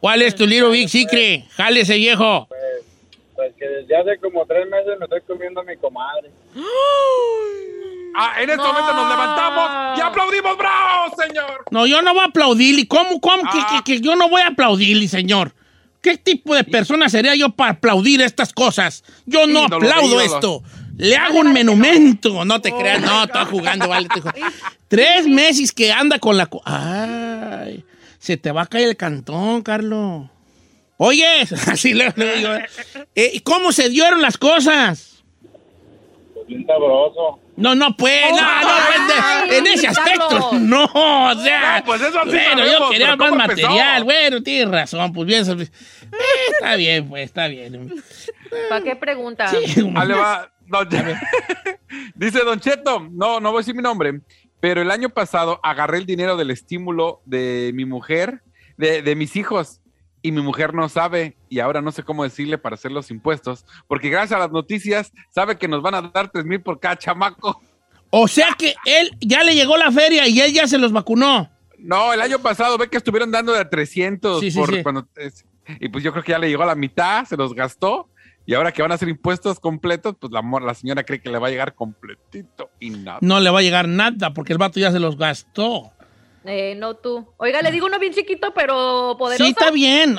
[0.00, 1.44] ¿Cuál es tu little big secret?
[1.50, 2.48] Jálese, viejo.
[3.36, 6.30] Pues que desde hace como tres meses me estoy comiendo a mi comadre.
[8.16, 11.64] Ah, en este momento nos levantamos y aplaudimos, bravo, señor.
[11.70, 12.86] No, yo no voy a aplaudirle.
[12.88, 13.42] ¿Cómo, cómo?
[13.44, 13.82] que- Ah.
[13.84, 15.52] Que, que yo no voy a aplaudirle, señor.
[16.02, 19.04] ¿Qué tipo de persona sería yo para aplaudir estas cosas?
[19.26, 20.62] Yo no aplaudo esto.
[21.00, 22.44] Le hago un monumento.
[22.44, 24.08] No te creas, no, estoy jugando, vale.
[24.88, 26.48] Tres meses que anda con la...
[26.64, 27.84] Ay,
[28.18, 30.28] se te va a caer el cantón, Carlos.
[30.98, 32.50] Oye, así le, digo.
[33.14, 35.22] Eh, ¿y ¿Cómo se dieron las cosas?
[36.34, 37.38] Pues bien sabroso.
[37.56, 42.00] No, no, pues, no, no, pues, de- en ese aspecto, no, o sea, No, pues
[42.00, 45.68] eso sí bueno, yo sabemos, quería pero más material, bueno, tienes razón, pues bien, eh,
[46.54, 48.02] está bien, pues, está bien.
[48.70, 49.48] ¿Para qué pregunta?
[49.48, 50.88] Sí, Ah, le va- Don-
[52.14, 54.20] Dice Don Cheto, no, no voy a decir mi nombre,
[54.60, 58.42] pero el año pasado agarré el dinero del estímulo de mi mujer,
[58.76, 59.80] de, de mis hijos,
[60.22, 63.64] y mi mujer no sabe, y ahora no sé cómo decirle para hacer los impuestos,
[63.88, 66.96] porque gracias a las noticias sabe que nos van a dar tres mil por cada
[66.96, 67.60] chamaco.
[68.10, 71.48] O sea que él ya le llegó la feria y él ya se los vacunó.
[71.78, 74.82] No, el año pasado ve que estuvieron dando de 300 Sí, sí, por sí.
[74.82, 75.44] cuando es-
[75.78, 78.08] y pues yo creo que ya le llegó a la mitad, se los gastó
[78.46, 81.38] y ahora que van a hacer impuestos completos, pues la, la señora cree que le
[81.38, 83.18] va a llegar completito y nada.
[83.20, 85.92] No le va a llegar nada porque el vato ya se los gastó.
[86.44, 87.28] Eh, no tú.
[87.36, 89.44] Oiga, le digo uno bien chiquito, pero poderoso.
[89.44, 90.16] Sí, está bien.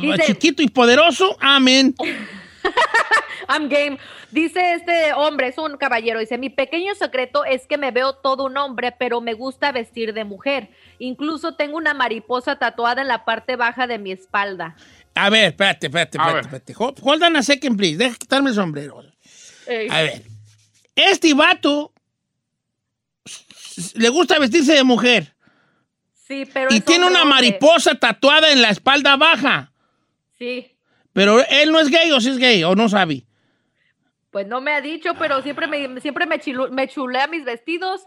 [0.00, 1.94] Dice- Chiquito y poderoso, amén.
[3.48, 3.98] I'm game.
[4.30, 8.44] Dice este hombre, es un caballero, dice, mi pequeño secreto es que me veo todo
[8.46, 10.70] un hombre, pero me gusta vestir de mujer.
[10.98, 14.76] Incluso tengo una mariposa tatuada en la parte baja de mi espalda.
[15.16, 16.40] A ver, espérate, espérate, espérate.
[16.40, 16.74] espérate.
[16.76, 17.96] Hold hold on a second, please.
[17.96, 19.02] Deja quitarme el sombrero.
[19.66, 19.88] Ey.
[19.90, 20.22] A ver.
[20.94, 21.92] Este vato
[23.94, 25.34] le gusta vestirse de mujer
[26.26, 27.36] Sí, pero y tiene una hombre.
[27.36, 29.72] mariposa tatuada en la espalda baja.
[30.38, 30.72] Sí.
[31.12, 33.24] Pero él no es gay o sí es gay o no sabe.
[34.30, 36.38] Pues no me ha dicho, pero siempre me, siempre me,
[36.72, 38.06] me chulea mis vestidos.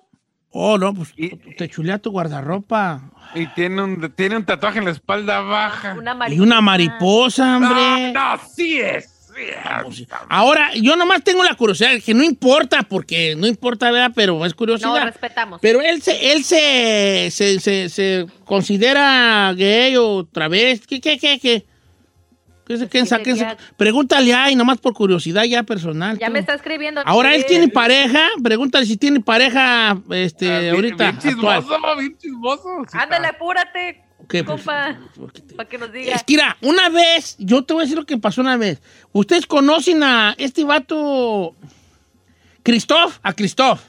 [0.51, 3.01] Oh, no, pues Y- te chulea tu guardarropa.
[3.35, 5.93] Y tiene un, tiene un tatuaje en la espalda baja.
[5.97, 8.11] Una Y una mariposa, hombre.
[8.13, 9.05] No, no, sí es.
[9.35, 9.43] sí
[10.01, 10.07] es.
[10.27, 14.11] Ahora, yo nomás tengo la curiosidad, que no importa, porque no importa, ¿verdad?
[14.15, 15.03] Pero es No, curiosidad.
[15.03, 15.59] respetamos.
[15.61, 20.85] Pero él se, él se, se, se, se considera gay o otra vez.
[20.87, 21.65] ¿Qué, qué, qué, qué?
[22.69, 26.19] ¿Qué se- quién sa- que quién sa- ya- Pregúntale ahí, nomás por curiosidad ya personal.
[26.19, 26.33] ya tú.
[26.33, 27.01] me está escribiendo.
[27.03, 31.11] Ahora él tiene pareja, pregúntale si tiene pareja este, Ah, bien- ahorita.
[31.11, 31.61] Bien actual.
[31.63, 32.69] chismoso, bien chismoso.
[32.91, 33.37] Sí, Ándale, está.
[33.37, 34.57] apúrate, ¿Qué, pues?
[34.61, 36.13] compa, ¿Por qué te- para que nos diga.
[36.13, 38.79] Es que, mira, una vez, yo te voy a decir lo que pasó una vez.
[39.13, 41.55] Ustedes conocen a este vato,
[42.63, 43.81] Christoph, a Christoph,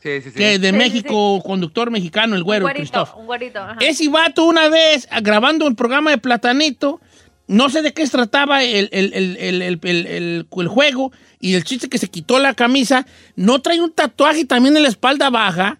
[0.00, 0.36] Sí, sí, sí.
[0.36, 3.16] que de Sí, sí, México, conductor mexicano, el un güero, güerito, Christoph.
[3.16, 3.58] un güerito.
[3.60, 3.76] ajá.
[3.80, 7.00] Ese vato una vez, grabando un programa de Platanito,
[7.46, 11.98] no sé de qué se trataba el, el- el- el- juego, y el chiste que
[11.98, 15.78] se quitó la camisa, no trae un tatuaje también en la espalda baja.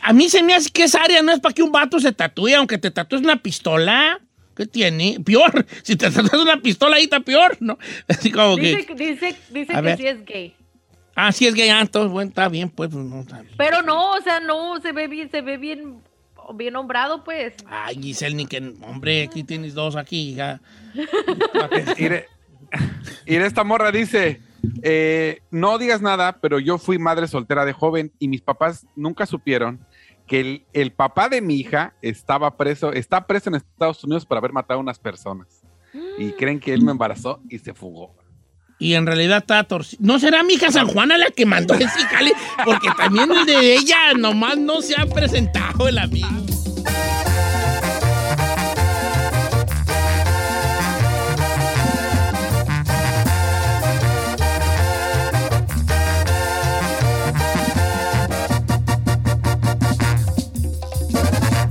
[0.00, 2.12] A mí se me hace que esa área no es para que un vato se
[2.12, 4.20] tatúe, aunque te tatúes una pistola.
[4.56, 5.18] ¿Qué tiene?
[5.24, 5.66] Peor.
[5.82, 7.78] Si te tatúas una pistola ahí está peor, ¿no?
[8.08, 8.94] Así como Dice, que...
[8.94, 9.96] dice, que ver.
[9.98, 10.54] sí es gay.
[11.14, 13.54] Ah, sí es gay, ah, entonces, bueno, está bien, pues, pues, no, está bien.
[13.58, 15.96] Pero no, o sea, no, se ve bien, se ve bien,
[16.54, 17.54] bien nombrado, pues.
[17.66, 18.74] Ay, Giselle, ni que...
[18.82, 20.60] Hombre, aquí tienes dos aquí, hija.
[21.98, 22.26] Ire,
[23.26, 24.40] esta morra dice,
[24.82, 29.26] eh, no digas nada, pero yo fui madre soltera de joven y mis papás nunca
[29.26, 29.84] supieron
[30.26, 34.38] que el, el papá de mi hija estaba preso, está preso en Estados Unidos por
[34.38, 35.62] haber matado a unas personas.
[36.16, 38.14] Y creen que él me embarazó y se fugó.
[38.82, 40.02] Y en realidad está torcido.
[40.04, 42.32] ¿No será mi hija San Juana la que mandó ese jale?
[42.64, 46.26] Porque también el de ella nomás no se ha presentado el amigo.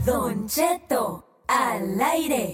[0.05, 2.53] Don Cheto al aire.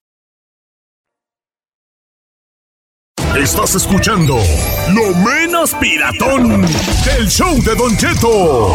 [3.37, 4.37] Estás escuchando
[4.93, 6.61] lo menos piratón
[7.05, 8.73] del show de Don Cheto.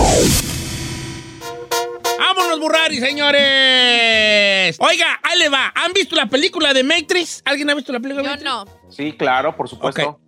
[2.19, 4.77] ¡Vámonos, Burrari, señores!
[4.81, 5.73] Oiga, ahí le va.
[5.75, 7.43] ¿Han visto la película de Matrix?
[7.45, 8.51] ¿Alguien ha visto la película de Yo Matrix?
[8.51, 8.91] no.
[8.91, 10.21] Sí, claro, por supuesto.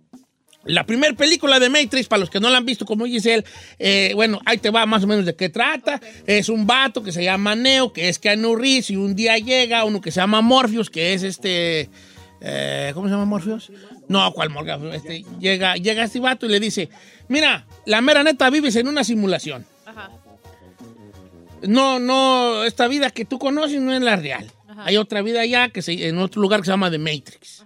[0.65, 3.45] La primera película de Matrix, para los que no la han visto, como dice él,
[3.79, 5.99] eh, bueno, ahí te va más o menos de qué trata.
[6.27, 9.83] Es un vato que se llama Neo, que es Keanu Reeves, y un día llega
[9.85, 11.89] uno que se llama Morpheus, que es este...
[12.41, 13.71] eh, ¿Cómo se llama Morpheus?
[14.09, 14.95] No, ¿cuál Morpheus?
[14.95, 16.89] Este, llega, llega este vato y le dice,
[17.27, 19.65] mira, la mera neta vives en una simulación.
[19.85, 20.09] Ajá.
[21.61, 24.51] No, no, esta vida que tú conoces no es la real.
[24.79, 27.65] Hay otra vida allá que se, en otro lugar que se llama The Matrix.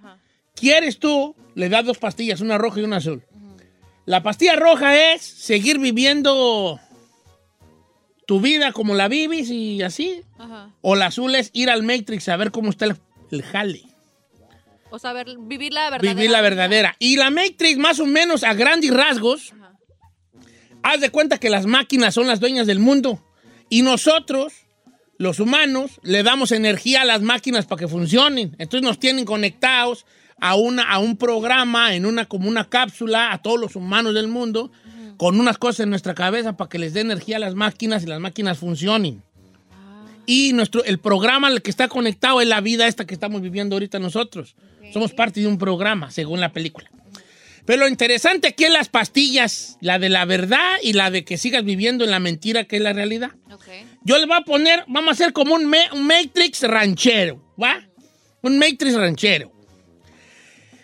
[0.54, 1.36] ¿Quieres tú?
[1.56, 3.24] Le das dos pastillas, una roja y una azul.
[4.06, 6.78] La pastilla roja es seguir viviendo
[8.26, 10.24] tu vida como la vives y así.
[10.38, 10.72] Ajá.
[10.82, 12.98] O la azul es ir al Matrix a ver cómo está el,
[13.32, 13.93] el jale.
[14.96, 16.14] O sea, ver- vivir la verdadera.
[16.14, 16.96] Vivir la verdadera.
[17.00, 19.52] Y la Matrix, más o menos a grandes rasgos,
[20.84, 23.20] haz de cuenta que las máquinas son las dueñas del mundo.
[23.70, 24.54] Y nosotros,
[25.18, 28.56] los humanos, le damos energía a las máquinas para que funcionen.
[28.60, 30.06] Entonces nos tienen conectados
[30.40, 34.28] a, una, a un programa, en una, como una cápsula, a todos los humanos del
[34.28, 34.72] mundo,
[35.18, 38.06] con unas cosas en nuestra cabeza para que les dé energía a las máquinas y
[38.06, 39.24] las máquinas funcionen.
[40.28, 43.76] Y nuestro, el programa al que está conectado es la vida esta que estamos viviendo
[43.76, 44.56] ahorita nosotros.
[44.94, 46.90] Somos parte de un programa, según la película.
[47.66, 51.38] Pero lo interesante aquí es las pastillas, la de la verdad y la de que
[51.38, 53.32] sigas viviendo en la mentira que es la realidad.
[54.04, 57.82] Yo le voy a poner, vamos a hacer como un, un Matrix ranchero, ¿va?
[58.42, 59.52] Un Matrix ranchero.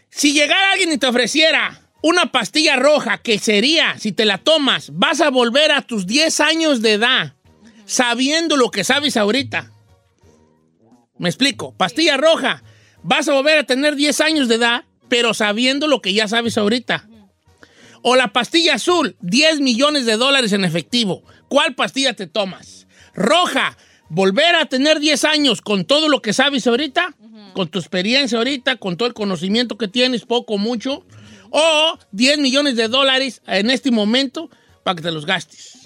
[0.09, 4.91] Si llegara alguien y te ofreciera una pastilla roja, que sería, si te la tomas,
[4.93, 7.35] vas a volver a tus 10 años de edad,
[7.85, 9.71] sabiendo lo que sabes ahorita.
[11.17, 11.75] Me explico.
[11.75, 12.63] Pastilla roja,
[13.03, 16.57] vas a volver a tener 10 años de edad, pero sabiendo lo que ya sabes
[16.57, 17.07] ahorita.
[18.01, 21.23] O la pastilla azul, 10 millones de dólares en efectivo.
[21.49, 22.87] ¿Cuál pastilla te tomas?
[23.13, 23.77] Roja,
[24.09, 27.15] volver a tener 10 años con todo lo que sabes ahorita,
[27.53, 31.05] con tu experiencia ahorita, con todo el conocimiento que tienes, poco o mucho.
[31.49, 34.49] O 10 millones de dólares en este momento
[34.83, 35.78] para que te los gastes.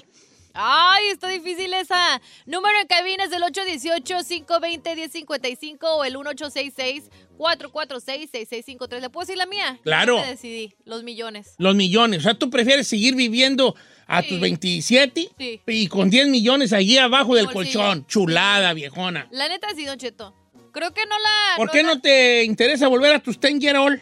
[0.53, 2.21] Ay, está difícil esa.
[2.45, 8.99] Número en cabina es el 818-520-1055 o el 1866-446-6653.
[9.01, 9.79] ¿Le puedo decir la mía?
[9.83, 10.17] Claro.
[10.17, 10.75] Ya me decidí.
[10.85, 11.55] Los millones.
[11.57, 12.19] Los millones.
[12.19, 13.75] O sea, tú prefieres seguir viviendo
[14.07, 15.61] a tus 27 Sí.
[15.65, 17.79] y con 10 millones allí abajo del Bolsillo.
[17.79, 18.05] colchón.
[18.07, 19.27] Chulada, viejona.
[19.31, 20.35] La neta sí, Don Cheto.
[20.71, 21.53] Creo que no la...
[21.57, 24.01] ¿Por qué la- no te interesa volver a tus 10 year old?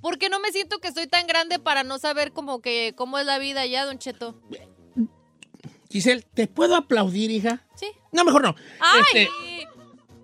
[0.00, 3.24] Porque no me siento que soy tan grande para no saber como que cómo es
[3.26, 4.38] la vida allá, Don Cheto.
[5.94, 7.64] Giselle, ¿te puedo aplaudir, hija?
[7.76, 7.86] Sí.
[8.10, 8.56] No, mejor no.
[8.80, 9.02] ¡Ay!
[9.14, 9.30] Este,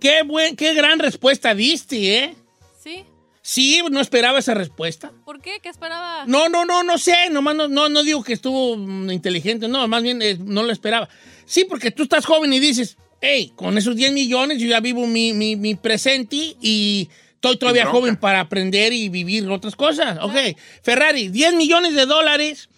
[0.00, 2.34] qué, buen, qué gran respuesta diste, ¿eh?
[2.82, 3.04] ¿Sí?
[3.40, 5.12] Sí, no esperaba esa respuesta.
[5.24, 5.60] ¿Por qué?
[5.62, 6.24] ¿Qué esperaba?
[6.26, 9.86] No, no, no, no sé, nomás no, no, no digo que estuvo mm, inteligente, no,
[9.86, 11.08] más bien eh, no lo esperaba.
[11.44, 15.06] Sí, porque tú estás joven y dices, hey, con esos 10 millones yo ya vivo
[15.06, 20.18] mi, mi, mi presente y estoy todavía joven para aprender y vivir otras cosas.
[20.20, 20.34] Ok,
[20.82, 22.68] Ferrari, 10 millones de dólares,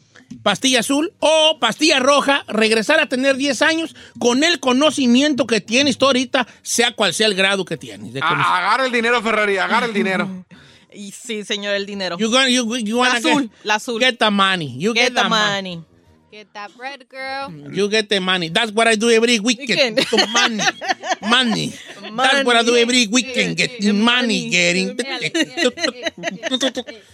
[0.43, 5.99] pastilla azul o pastilla roja, regresar a tener 10 años con el conocimiento que tienes
[5.99, 8.15] tú ahorita, sea cual sea el grado que tienes.
[8.23, 10.45] agarra el dinero, Ferrari, agarra el dinero.
[10.95, 12.19] Y sí, señor, el dinero.
[12.19, 13.99] You gonna- you- you wanna La azul, get- la azul.
[13.99, 14.77] Get the money.
[14.79, 15.77] You get, Get the the money.
[15.77, 15.85] money.
[16.31, 17.51] Get that bread, girl.
[17.75, 18.51] You get the money.
[18.51, 20.01] That's what I do every weekend.
[20.33, 20.63] Money.
[21.23, 21.73] Money.
[22.15, 23.57] That's what I do every weekend.
[23.57, 24.51] Get the money.
[24.51, 24.97] Getting.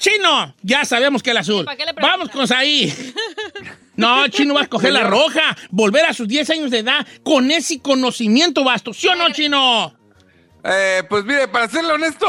[0.00, 1.66] Chino, ya sabemos que el azul.
[1.66, 2.18] ¿para qué le preguntas?
[2.18, 2.92] Vamos con Saí.
[3.96, 5.54] No, Chino va a escoger la roja.
[5.68, 8.94] Volver a sus 10 años de edad con ese conocimiento vasto.
[8.94, 9.94] ¿Sí o no, Chino?
[10.64, 12.26] Eh, pues mire, para serle honesto,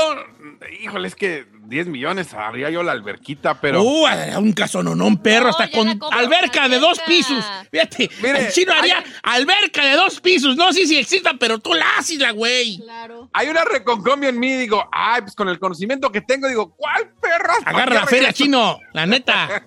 [0.81, 3.81] híjole, es que 10 millones habría yo la alberquita, pero.
[3.81, 4.05] Uh,
[4.37, 7.43] un casononón perro, hasta con alberca de dos pisos.
[7.71, 10.57] Fíjate, Mire, el chino haría hay- alberca de dos pisos.
[10.57, 12.77] No sé si exista, pero tú la haces, la güey.
[12.79, 13.29] Claro.
[13.33, 17.09] Hay una reconcomia en mí, digo, ay, pues con el conocimiento que tengo, digo, ¿cuál
[17.21, 17.53] perra?
[17.65, 19.63] Agarra la feria, chino, la neta.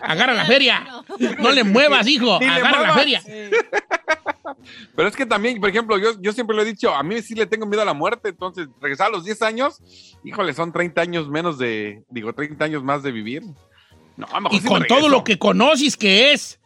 [0.00, 0.86] Agarra la feria.
[1.38, 2.38] No le muevas, hijo.
[2.38, 3.22] Ni Agarra la feria.
[4.94, 7.34] Pero es que también, por ejemplo, yo, yo siempre lo he dicho, a mí sí
[7.34, 9.82] le tengo miedo a la muerte, entonces regresar a los 10 años,
[10.24, 13.42] híjole, son 30 años menos de, digo, 30 años más de vivir.
[14.16, 16.58] No, a lo mejor Y sí me con todo lo que conoces que es.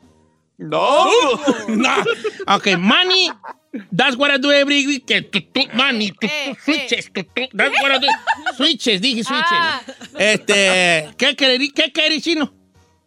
[0.58, 1.06] No.
[1.68, 1.94] no.
[2.48, 3.30] Ok, money,
[3.96, 5.06] that's what I do every week.
[5.06, 8.06] Que tu, tu, money, tu, tu, switches, tu, tu, that's what I do.
[8.56, 9.46] Switches, dije switches.
[9.50, 9.80] Ah.
[10.18, 12.52] Este, ¿qué queréis, qué queréis, chino?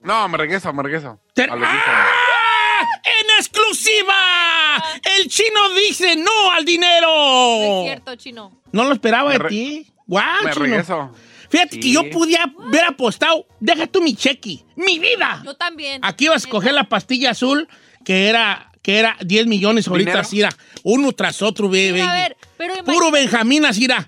[0.01, 1.19] No, me regreso, me regreso.
[1.33, 1.87] Ter- A los 10 años.
[1.87, 2.85] ¡Ah!
[3.21, 4.83] ¡En exclusiva!
[5.19, 7.07] El chino dice no al dinero.
[7.07, 8.61] No es cierto, chino.
[8.71, 9.93] No lo esperaba Me de ti.
[10.07, 10.65] Guau, Me chino.
[10.65, 11.11] regreso.
[11.53, 13.45] Fíjate que yo podía haber apostado.
[13.59, 14.65] Deja tú mi cheque.
[14.75, 15.43] ¡Mi vida!
[15.45, 16.01] Yo también.
[16.03, 17.67] Aquí ibas a escoger la pastilla azul,
[18.03, 20.49] que era, que era 10 millones ahorita, era.
[20.81, 22.01] Uno tras otro, bebé.
[22.01, 24.03] A ver, pero Puro Benjamín, así era.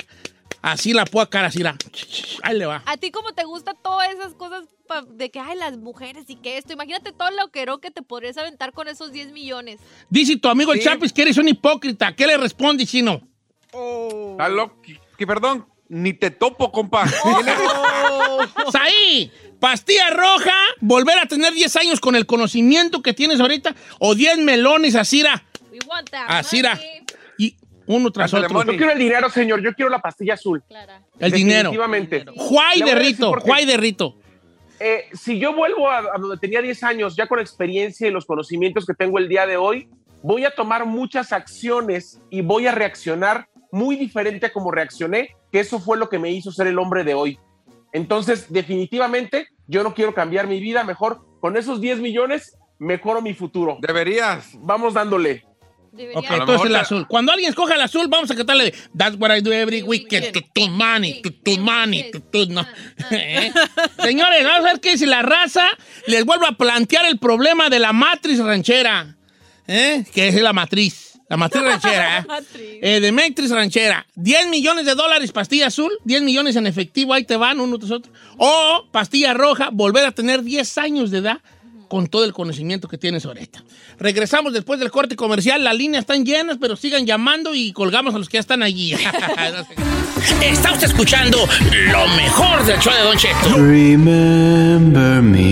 [0.63, 1.61] Así la puedo cara, así.
[2.41, 2.81] Ahí le va.
[2.83, 4.63] a ti como te gustan todas esas cosas
[5.11, 6.73] de que, ay, las mujeres y que esto.
[6.73, 9.79] Imagínate todo lo que que te podrías aventar con esos 10 millones.
[10.09, 10.85] Dice tu amigo el Sí.
[10.85, 12.15] Chapis que eres un hipócrita.
[12.15, 13.21] ¿Qué le responde, chino?
[13.65, 14.81] Está loco.
[14.81, 17.05] Que, que perdón, ni te topo, compa.
[18.71, 24.15] Saí, pastilla roja, volver a tener 10 años con el conocimiento que tienes ahorita, o
[24.15, 25.43] 10 melones, así era.
[25.71, 26.75] We want that Así era.
[26.75, 27.03] money.
[27.37, 27.55] Y
[27.87, 28.71] uno tras Ándale, otro.
[28.71, 29.61] No quiero el dinero, señor.
[29.61, 30.63] Yo quiero la pastilla azul.
[30.67, 31.01] Clara.
[31.19, 31.69] El dinero.
[31.69, 32.25] Definitivamente.
[32.35, 34.15] Juay de a rito, juay de rito.
[34.79, 38.25] Eh, si yo vuelvo a, a donde tenía 10 años, ya con experiencia y los
[38.25, 39.87] conocimientos que tengo el día de hoy,
[40.21, 45.59] voy a tomar muchas acciones y voy a reaccionar muy diferente a como reaccioné, que
[45.59, 47.37] eso fue lo que me hizo ser el hombre de hoy.
[47.91, 53.33] Entonces, definitivamente, yo no quiero cambiar mi vida, mejor con esos 10 millones, mejoro mi
[53.33, 53.77] futuro.
[53.81, 54.51] Deberías.
[54.59, 55.43] Vamos dándole.
[55.91, 57.05] Debería- Ok, entonces el azul.
[57.07, 60.31] Cuando alguien escoja el azul, vamos a cantarle de That's what I do every weekend.
[60.31, 62.65] Tu, tu money, tu, tu money, tu, tu, no.
[63.11, 63.51] ¿Eh?
[63.99, 65.67] Señores, vamos a ver qué si la raza
[66.07, 69.15] les vuelvo a plantear el problema de la matriz ranchera.
[69.67, 70.05] ¿Eh?
[70.13, 71.14] Que es la matriz.
[71.27, 72.19] La matriz ranchera.
[72.19, 72.25] ¿eh?
[72.27, 72.79] Matriz.
[72.81, 74.05] Eh, de matriz ranchera.
[74.15, 77.91] 10 millones de dólares pastilla azul, 10 millones en efectivo, ahí te van uno tras
[77.91, 78.11] otro.
[78.37, 81.39] O pastilla roja, volver a tener 10 años de edad
[81.87, 83.63] con todo el conocimiento que tienes ahorita.
[83.99, 85.63] Regresamos después del corte comercial.
[85.63, 88.93] Las líneas están llenas, pero sigan llamando y colgamos a los que ya están allí.
[90.41, 91.47] Está usted escuchando
[91.91, 93.55] lo mejor del show de Don Cheto.
[93.55, 95.45] Remember me.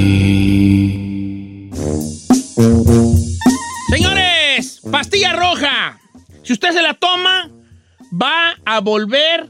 [3.90, 4.33] Señores,
[4.92, 6.00] pastilla roja.
[6.44, 7.50] Si usted se la toma,
[8.12, 9.50] va a volver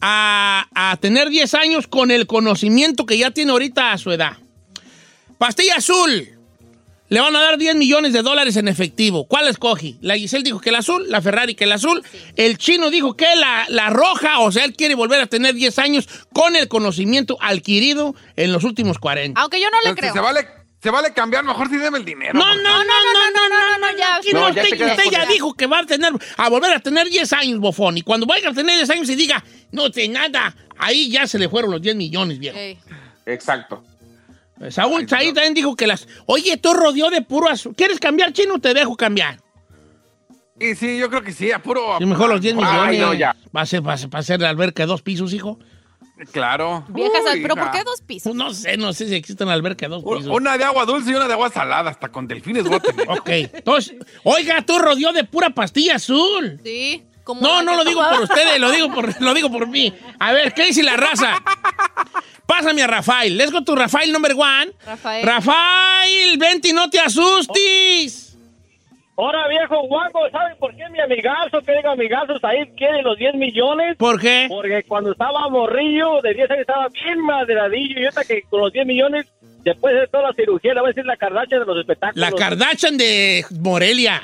[0.00, 4.36] a, a tener 10 años con el conocimiento que ya tiene ahorita a su edad.
[5.38, 6.28] Pastilla azul.
[7.10, 9.26] Le van a dar 10 millones de dólares en efectivo.
[9.26, 9.98] ¿Cuál escogí?
[10.00, 12.02] La Giselle dijo que el azul, la Ferrari que el azul.
[12.34, 15.78] El chino dijo que la, la roja, o sea, él quiere volver a tener 10
[15.78, 19.38] años con el conocimiento adquirido en los últimos 40.
[19.40, 20.14] Aunque yo no le Entonces, creo.
[20.14, 20.48] Se vale,
[20.84, 22.34] se vale cambiar, mejor sí deme el dinero.
[22.34, 24.16] No, porque- no, no, no, no, no, no, no, ya.
[24.16, 26.78] Aquí No, no, ya usted, usted ya dijo que va a tener, a volver a
[26.80, 27.96] tener 10 años, bofón.
[27.96, 31.38] Y cuando vaya a tener 10 años y diga, no sé nada, ahí ya se
[31.38, 32.58] le fueron los 10 millones, viejo.
[32.58, 32.78] Ey.
[33.26, 33.82] Exacto.
[34.70, 35.32] Saúl Ay, Said no.
[35.34, 37.74] también dijo que las, oye, tú rodeó de puro azul.
[37.74, 38.60] ¿Quieres cambiar, chino?
[38.60, 39.40] Te dejo cambiar.
[40.60, 41.96] Sí, sí, yo creo que sí, a puro.
[41.98, 42.80] Y mejor los 10 millones.
[42.80, 43.34] Ay, no, ya.
[43.56, 45.58] Va a ser, va a ser, va a ser la alberca de dos pisos, hijo.
[46.32, 46.84] Claro.
[46.88, 48.34] Viejas, Uy, pero ¿por qué dos pisos?
[48.34, 50.26] No sé, no sé si existen alberca de dos pisos.
[50.26, 53.10] Una de agua dulce y una de agua salada, hasta con delfines voy a tener.
[53.10, 56.60] Ok, entonces, oiga, tú rodeó de pura pastilla azul.
[56.62, 57.02] Sí.
[57.24, 59.92] Como No, no lo digo por ustedes, lo digo por, lo digo por mí.
[60.20, 61.42] A ver, ¿qué dice la raza?
[62.46, 63.36] Pásame a Rafael.
[63.36, 64.72] Let's go to Rafael number one.
[64.84, 65.24] Rafael.
[65.26, 68.23] Rafael, vente y no te asustes.
[69.16, 73.34] Ahora, viejo guapo, ¿saben por qué mi amigazo, que diga amigazo, ahí quiere los 10
[73.36, 73.96] millones?
[73.96, 74.46] ¿Por qué?
[74.48, 78.72] Porque cuando estaba morrillo, de 10 años estaba bien madradillo, y ahorita que con los
[78.72, 79.26] 10 millones,
[79.62, 82.28] después de toda la cirugía, le voy a decir la cardacha de los espectáculos.
[82.28, 84.20] La Kardashian de Morelia.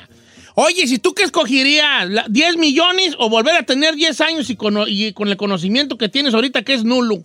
[0.55, 4.57] Oye, si tú qué escogerías, ¿La- ¿10 millones o volver a tener 10 años y
[4.57, 7.19] con, y con el conocimiento que tienes ahorita que es nulo?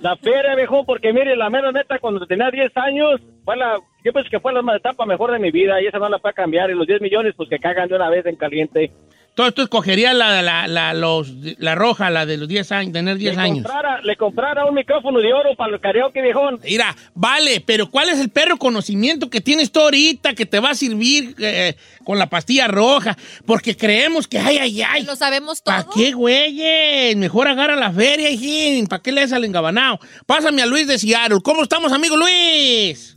[0.00, 4.12] La feria, viejo, porque mire, la mera neta, cuando tenía 10 años, fue la, yo
[4.12, 6.70] pienso que fue la etapa mejor de mi vida, y esa no la puede cambiar,
[6.70, 8.92] y los 10 millones, pues que cagan de una vez en caliente.
[9.30, 13.18] Entonces tú escogerías la, la, la, los, la roja, la de los 10 años, tener
[13.18, 13.64] 10 le años.
[13.64, 16.60] Comprara, le comprara un micrófono de oro para el karaoke, viejón.
[16.62, 20.70] Mira, vale, pero ¿cuál es el perro conocimiento que tienes tú ahorita que te va
[20.70, 21.74] a servir eh,
[22.04, 23.16] con la pastilla roja?
[23.44, 25.02] Porque creemos que, ay, ay, ay.
[25.02, 25.74] Lo sabemos todo.
[25.74, 27.16] ¿Para qué, güey?
[27.16, 28.86] Mejor agarra la feria, hijín.
[28.86, 29.98] ¿Para qué le das al engabanao?
[30.26, 31.40] Pásame a Luis de Seattle.
[31.42, 33.13] ¿Cómo estamos, amigo Luis?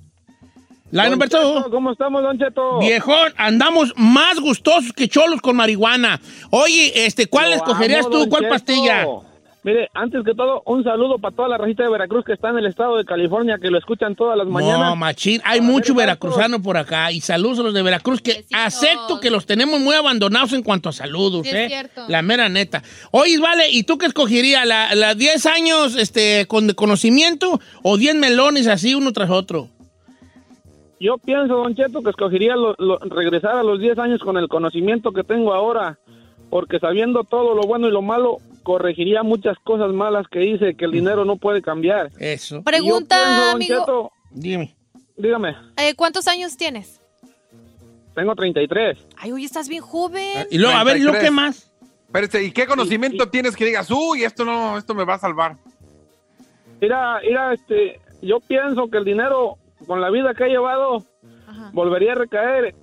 [0.92, 1.68] La número dos.
[1.70, 2.80] ¿Cómo estamos, Don Cheto?
[2.80, 6.20] Viejón, andamos más gustosos que cholos con marihuana.
[6.50, 8.30] Oye, este, ¿cuál Lo escogerías amo, tú?
[8.30, 8.54] ¿Cuál Cheto.
[8.54, 9.06] pastilla?
[9.64, 12.58] Mire, antes que todo, un saludo para toda la rajita de Veracruz que está en
[12.60, 14.80] el estado de California, que lo escuchan todas las mañanas.
[14.92, 15.42] No, machín.
[15.44, 17.12] Hay mucho veracruzano por acá.
[17.12, 20.88] Y saludos a los de Veracruz, que acepto que los tenemos muy abandonados en cuanto
[20.88, 21.68] a saludos, Sí, es ¿eh?
[21.68, 22.06] cierto.
[22.08, 22.82] La mera neta.
[23.12, 24.66] Oye, vale, ¿y tú qué escogerías?
[24.66, 29.68] ¿La, la 10 años este, con de conocimiento o 10 melones así uno tras otro?
[31.00, 34.48] Yo pienso, Don Cheto, que escogería lo- lo- regresar a los 10 años con el
[34.48, 36.00] conocimiento que tengo ahora,
[36.50, 40.86] porque sabiendo todo lo bueno y lo malo, corregiría muchas cosas malas que hice, que
[40.86, 42.10] el dinero no puede cambiar.
[42.20, 42.64] Eso.
[42.64, 43.80] Pregunta, pienso, Don amigo.
[43.80, 44.76] Cheto, Dime.
[45.16, 47.00] dígame, Eh, ¿Cuántos años tienes?
[48.16, 48.98] tengo 33.
[49.18, 50.48] Ay, oye, estás bien joven.
[50.50, 51.72] Y luego, a ver, ¿y luego qué más?
[52.08, 55.58] Espérate, ¿y qué conocimiento tienes que digas, uy, esto no, esto me va a salvar?
[56.82, 61.03] Mira, mira, este, yo pienso que el dinero, con la vida que he llevado,
[61.73, 62.75] volvería a recaer,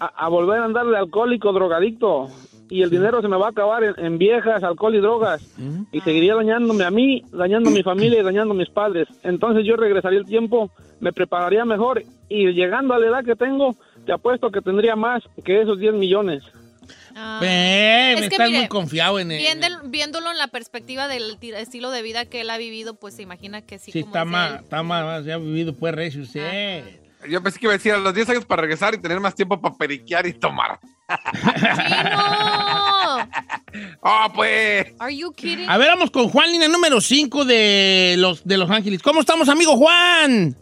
[0.00, 2.28] a, a volver a andar de alcohólico, drogadicto.
[2.70, 5.42] Y el dinero se me va a acabar en, en viejas, alcohol y drogas.
[5.90, 9.08] Y seguiría dañándome a mí, dañando a mi familia y dañando a mis padres.
[9.22, 10.70] Entonces yo regresaría el tiempo,
[11.00, 12.02] me prepararía mejor.
[12.28, 13.74] Y llegando a la edad que tengo,
[14.04, 16.42] te apuesto que tendría más que esos 10 millones.
[16.88, 19.42] Es me que estás mire, muy confiado en él.
[19.84, 23.22] Viéndolo en la perspectiva del ti- estilo de vida que él ha vivido, pues se
[23.22, 23.90] imagina que sí.
[23.92, 24.60] Sí, como está él.
[24.62, 27.00] está más, ya ha vivido pues recio usted.
[27.28, 29.34] Yo pensé que iba a decir a los 10 años para regresar y tener más
[29.34, 30.78] tiempo para periquear y tomar.
[34.02, 34.86] ¡Oh, pues!
[35.00, 35.68] Are you kidding?
[35.68, 39.02] A ver, vamos con Juan, línea número 5 de los, de Los Ángeles.
[39.02, 40.56] ¿Cómo estamos, amigo Juan?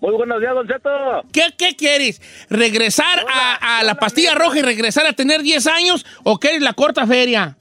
[0.00, 0.90] Muy buenos días, Don Cheto.
[1.32, 2.20] ¿Qué, qué quieres?
[2.48, 6.72] ¿Regresar a, a la pastilla roja y regresar a tener 10 años o quieres la
[6.72, 7.56] corta feria?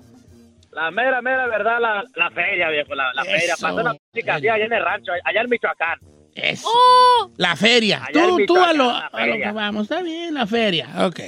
[0.72, 3.56] La mera, mera verdad, la, la feria, viejo, la, la feria.
[3.60, 6.00] Pasó una música así allá en el rancho, allá en Michoacán.
[6.36, 6.68] Eso.
[6.72, 7.32] ¡Oh!
[7.38, 8.04] La feria.
[8.08, 9.84] Allá Tú, tú a, lo, a lo que vamos.
[9.84, 10.90] Está bien, la feria.
[11.08, 11.20] Ok.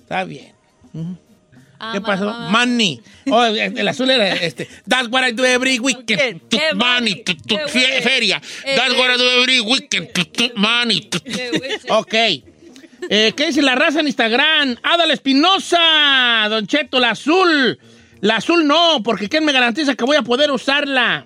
[0.00, 0.54] Está bien.
[1.92, 2.32] ¿Qué pasó?
[2.50, 3.00] Money.
[3.30, 4.68] Oh, el azul era este.
[4.88, 6.42] That's what I do every weekend.
[6.74, 7.22] Money.
[8.02, 8.40] Feria.
[8.64, 10.12] That's what I do every weekend.
[10.12, 11.08] tu- tu- Money.
[11.90, 12.14] Ok.
[13.10, 14.76] Eh, ¿Qué dice la raza en Instagram?
[14.82, 17.78] Adal Espinosa, Don Cheto, la azul.
[18.20, 21.24] La azul no, porque ¿quién me garantiza que voy a poder usarla?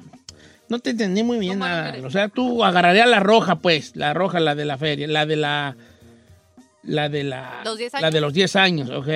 [0.69, 1.95] No te entendí muy bien nada.
[2.05, 3.97] O sea, tú agarrarías la roja, pues.
[3.97, 5.07] La roja, la de la feria.
[5.09, 5.77] La de la.
[6.83, 7.63] La de la.
[7.65, 8.13] ¿Los 10 La años?
[8.15, 9.09] de los 10 años, ok.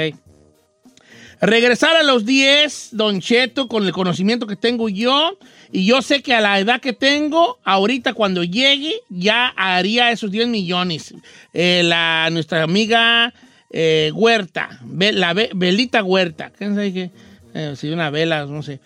[1.41, 5.39] Regresar a los 10, Don Cheto, con el conocimiento que tengo yo.
[5.71, 10.31] Y yo sé que a la edad que tengo, ahorita cuando llegue, ya haría esos
[10.31, 11.15] 10 millones.
[11.53, 13.35] Eh, la, nuestra amiga
[13.71, 17.11] eh, Huerta, la Belita Huerta, ¿qué sé qué?
[17.55, 18.81] Eh, si una vela, no sé.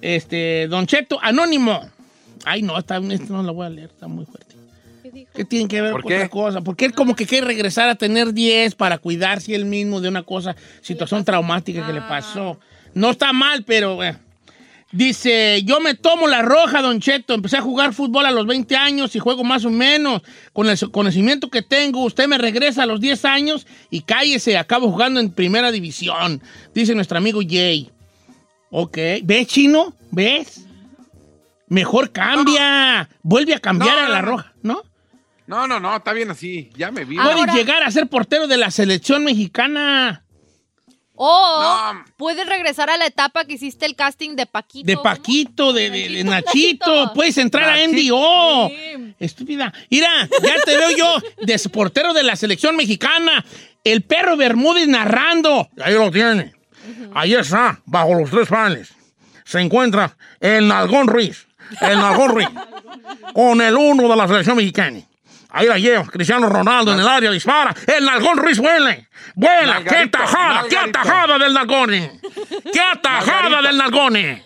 [0.00, 1.80] Este, Don Cheto, anónimo.
[2.44, 4.51] Ay, no, esta no la voy a leer, está muy fuerte.
[5.34, 6.16] ¿Qué tiene que ver ¿Por con qué?
[6.16, 6.60] otra cosa?
[6.60, 10.22] Porque él como que quiere regresar a tener 10 para cuidarse él mismo de una
[10.22, 12.58] cosa, situación traumática que le pasó.
[12.94, 14.02] No está mal, pero...
[14.04, 14.16] eh.
[14.94, 17.32] Dice, yo me tomo la roja, Don Cheto.
[17.32, 20.20] Empecé a jugar fútbol a los 20 años y juego más o menos.
[20.52, 24.90] Con el conocimiento que tengo, usted me regresa a los 10 años y cállese, acabo
[24.90, 26.42] jugando en primera división.
[26.74, 27.90] Dice nuestro amigo Jay.
[28.70, 28.98] Ok.
[29.22, 29.94] ¿Ves, chino?
[30.10, 30.66] ¿Ves?
[31.68, 33.08] Mejor cambia.
[33.22, 34.82] Vuelve a cambiar No, a la roja, ¿no?
[35.52, 36.70] No, no, no, está bien así.
[36.76, 37.16] Ya me vi.
[37.16, 40.24] Puedes llegar a ser portero de la selección mexicana.
[41.14, 44.86] O puedes regresar a la etapa que hiciste el casting de Paquito.
[44.86, 46.86] De Paquito, de, de- de Nachito.
[46.86, 47.12] Nachito.
[47.14, 48.70] Puedes entrar a NDO.
[49.18, 49.74] Estúpida.
[49.90, 50.08] Mira,
[50.42, 53.44] ya te veo yo de portero de la selección mexicana.
[53.84, 55.68] El perro Bermúdez narrando.
[55.84, 56.54] Ahí lo tiene.
[57.14, 58.94] Ahí está, bajo los tres panes.
[59.44, 61.46] Se encuentra el Nalgón Ruiz.
[61.82, 62.48] El Nalgón Ruiz.
[63.34, 64.98] Con el uno de la selección mexicana.
[65.54, 67.74] Ahí la lleva, Cristiano Ronaldo en el área, dispara.
[67.86, 68.96] El Nalgón Ruiz vuela.
[69.34, 69.58] Vuela.
[69.60, 70.64] ¡Qué Nalgarito, tajada!
[70.68, 72.20] ¡Qué atajada del Nalgone!
[72.72, 73.62] ¡Qué atajada Nalgarito.
[73.68, 74.44] del Nalgone!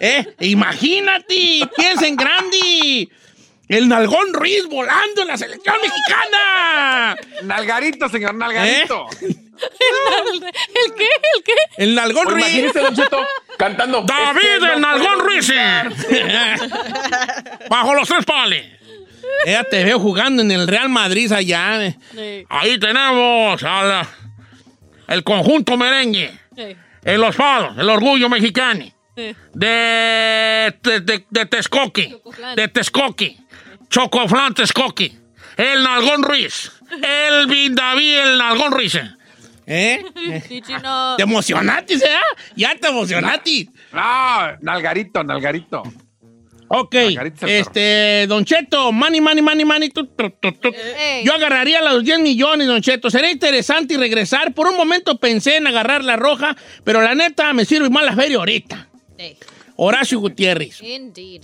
[0.00, 0.34] ¿Eh?
[0.40, 3.08] Imagínate, piensa en grande.
[3.68, 7.16] El Nalgón Ruiz volando en la selección mexicana.
[7.44, 9.06] Nalgarito, señor, Nalgarito.
[9.20, 11.04] ¿El qué?
[11.36, 11.52] ¿El qué?
[11.76, 12.46] El Nalgón O Ruiz.
[12.48, 13.24] imagínese, Don Cheto,
[13.56, 14.02] cantando.
[14.02, 15.46] David, "Es que el no Nalgón Ruiz.
[15.48, 15.92] gritar".
[17.70, 18.66] Bajo los tres pales.
[19.46, 21.84] Ya te veo jugando en el Real Madrid allá.
[21.86, 22.44] eh.
[22.48, 24.06] Ahí tenemos al,
[25.08, 26.30] el conjunto merengue.
[27.04, 28.84] En los palos, el orgullo mexicano.
[29.16, 32.16] De, de, de, de Texcoque.
[32.56, 33.36] De Texcoque.
[33.90, 35.12] Chocoflan Texcoque.
[35.56, 36.72] El Nalgón Ruiz.
[37.02, 38.98] El David, el Nalgón Ruiz.
[39.66, 40.04] ¿Eh?
[40.48, 41.14] Sí, chino.
[41.16, 42.20] ¿Te emocionaste, eh?
[42.56, 43.68] Ya te emocionaste.
[43.92, 45.82] No, Nalgarito, Nalgarito.
[46.74, 46.94] Ok,
[47.42, 49.90] este, Don Cheto, money, money, money, money.
[49.90, 50.72] tu, tu, tu, tu.
[50.98, 51.22] Ey.
[51.22, 53.10] Yo agarraría los 10 millones, Don Cheto.
[53.10, 54.54] Sería interesante y regresar.
[54.54, 58.16] Por un momento pensé en agarrar la roja, pero la neta me sirve más la
[58.16, 58.88] feria ahorita.
[59.18, 59.36] Ey.
[59.76, 60.80] Horacio Gutiérrez.
[60.82, 61.42] Indeed.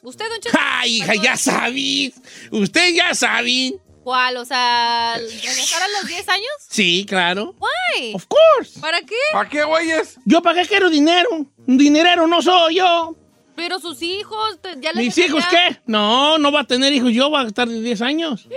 [0.00, 0.58] ¿Usted, Don Cheto?
[0.58, 2.14] ¡Ay, hija, ya sabí!
[2.50, 3.74] Usted ya sabe.
[4.02, 4.38] ¿Cuál?
[4.38, 6.48] O sea, ¿regresar a los 10 años?
[6.70, 7.54] Sí, claro.
[7.58, 8.14] Why?
[8.14, 8.80] Of course.
[8.80, 9.14] ¿Para qué?
[9.34, 10.18] ¿Para qué, güeyes?
[10.24, 11.28] ¿Yo para qué quiero dinero?
[11.66, 13.14] Un dinerero no soy yo.
[13.56, 15.78] Pero sus hijos, ya les ¿Mis hijos qué?
[15.86, 18.48] No, no va a tener hijos yo, va a estar de 10 años.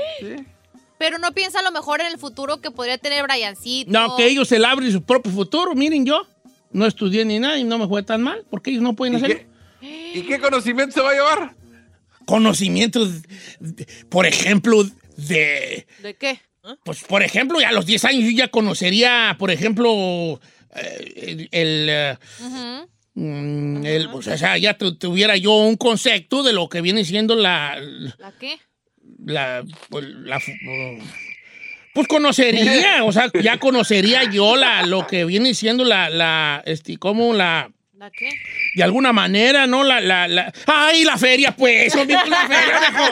[0.97, 3.91] Pero no piensa a lo mejor en el futuro que podría tener Briancito.
[3.91, 5.75] No, que ellos se labren su propio futuro.
[5.75, 6.25] Miren, yo
[6.71, 9.17] no estudié ni nada y no me fue tan mal, porque ellos no pueden ¿Y
[9.17, 9.37] hacerlo.
[9.79, 11.55] qué, ¿Y qué conocimiento se va a llevar?
[12.25, 13.09] Conocimientos,
[14.09, 14.83] por ejemplo,
[15.15, 15.87] de...
[16.01, 16.39] ¿De qué?
[16.83, 20.39] Pues, por ejemplo, ya a los 10 años yo ya conocería, por ejemplo,
[20.75, 21.49] eh, el...
[21.51, 22.17] el, eh,
[23.20, 27.36] mm, el- o sea, ya tu- tuviera yo un concepto de lo que viene siendo
[27.36, 27.78] la...
[28.18, 28.57] ¿La qué?
[29.26, 30.39] la, pues, la
[31.93, 36.97] pues conocería, o sea, ya conocería yo la, lo que viene siendo la, la, este,
[36.97, 38.30] como la, ¿La qué?
[38.76, 39.84] de alguna manera, ¿no?
[39.84, 43.11] La, la, la, ay, la feria, pues, hombre, la feria, mejor.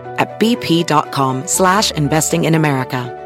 [0.21, 3.17] at bp.com slash investing in America.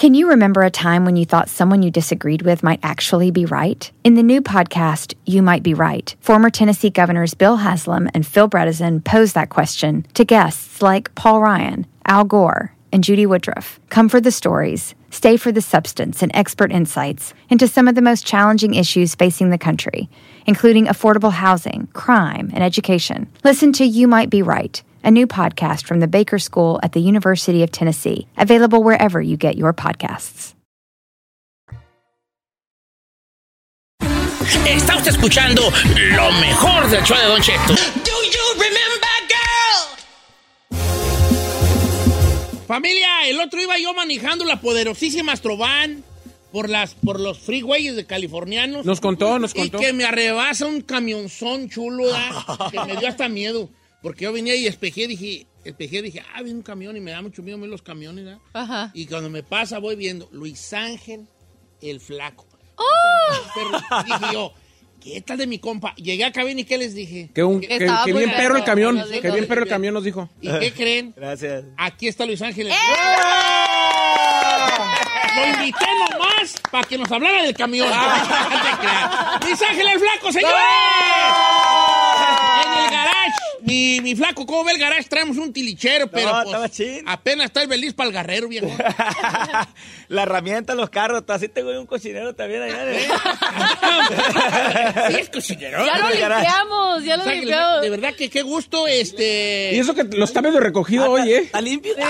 [0.00, 3.44] Can you remember a time when you thought someone you disagreed with might actually be
[3.44, 3.92] right?
[4.02, 8.48] In the new podcast, You Might Be Right, former Tennessee governors Bill Haslam and Phil
[8.48, 13.80] Bredesen pose that question to guests like Paul Ryan, Al Gore, and Judy Woodruff.
[13.88, 18.02] Come for the stories, stay for the substance and expert insights into some of the
[18.02, 20.08] most challenging issues facing the country,
[20.46, 23.28] including affordable housing, crime, and education.
[23.44, 27.00] Listen to You Might Be Right, a new podcast from the Baker School at the
[27.00, 30.54] University of Tennessee, available wherever you get your podcasts.
[34.66, 35.62] Está usted escuchando
[36.16, 38.19] lo mejor del show de Don Cheto.
[42.70, 46.04] Familia, el otro iba yo manejando la poderosísima Astrovan
[46.52, 48.86] por, las, por los freeways de californianos.
[48.86, 49.78] Nos contó, nos contó.
[49.78, 52.30] Y que me arrebasa un camionzón chulo, ¿da?
[52.70, 53.68] que me dio hasta miedo.
[54.02, 57.20] Porque yo venía y espejé, dije, espejé, dije, ah, viene un camión y me da
[57.22, 58.38] mucho miedo a mí los camiones, ¿da?
[58.52, 58.92] Ajá.
[58.94, 61.26] Y cuando me pasa voy viendo Luis Ángel,
[61.82, 62.46] el flaco.
[62.76, 62.84] ¡Oh!
[63.52, 64.04] Perro.
[64.04, 64.54] Dije yo,
[65.00, 65.94] ¿qué tal de mi compa?
[65.96, 67.30] Llegué a cabina y ¿qué les dije?
[67.34, 68.96] Que, un, que, Estaba que muy bien perro el camión.
[68.96, 69.22] dijo.
[69.22, 70.28] Que bien perro el camión nos dijo.
[70.40, 71.14] ¿Y qué creen?
[71.16, 71.64] Gracias.
[71.76, 72.68] Aquí está Luis Ángel.
[72.68, 72.74] ¡Eh!
[75.36, 77.88] Lo invité nomás para que nos hablara del camión.
[79.42, 80.56] Luis Ángel el flaco, señores.
[82.64, 82.90] En el
[83.30, 83.62] garage.
[83.66, 85.04] Mi, mi flaco, ¿cómo ve el garage?
[85.08, 88.68] Traemos un tilichero, pero No, pues, apenas está el beliz para el garrero, viejo.
[90.08, 92.84] La herramienta, los carros, así tengo un cocinero también allá.
[95.08, 95.84] Sí, es cocinero.
[95.86, 97.80] Ya lo limpiamos, ya O lo sea, limpiamos.
[97.82, 99.70] de verdad que qué gusto, este...
[99.74, 101.38] Y eso que lo está medio recogido hoy, ¿eh?
[101.44, 101.94] ¿Está limpio?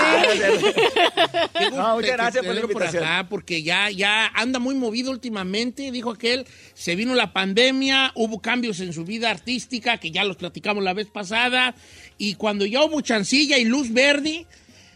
[1.57, 3.03] Qué gusto No, muchas gracias por la invitación.
[3.03, 8.41] acá, porque ya, ya anda muy movido últimamente, dijo aquel, se vino la pandemia, hubo
[8.41, 11.75] cambios en su vida artística, que ya los platicamos la vez pasada,
[12.17, 14.45] y cuando ya hubo chancilla y luz verde,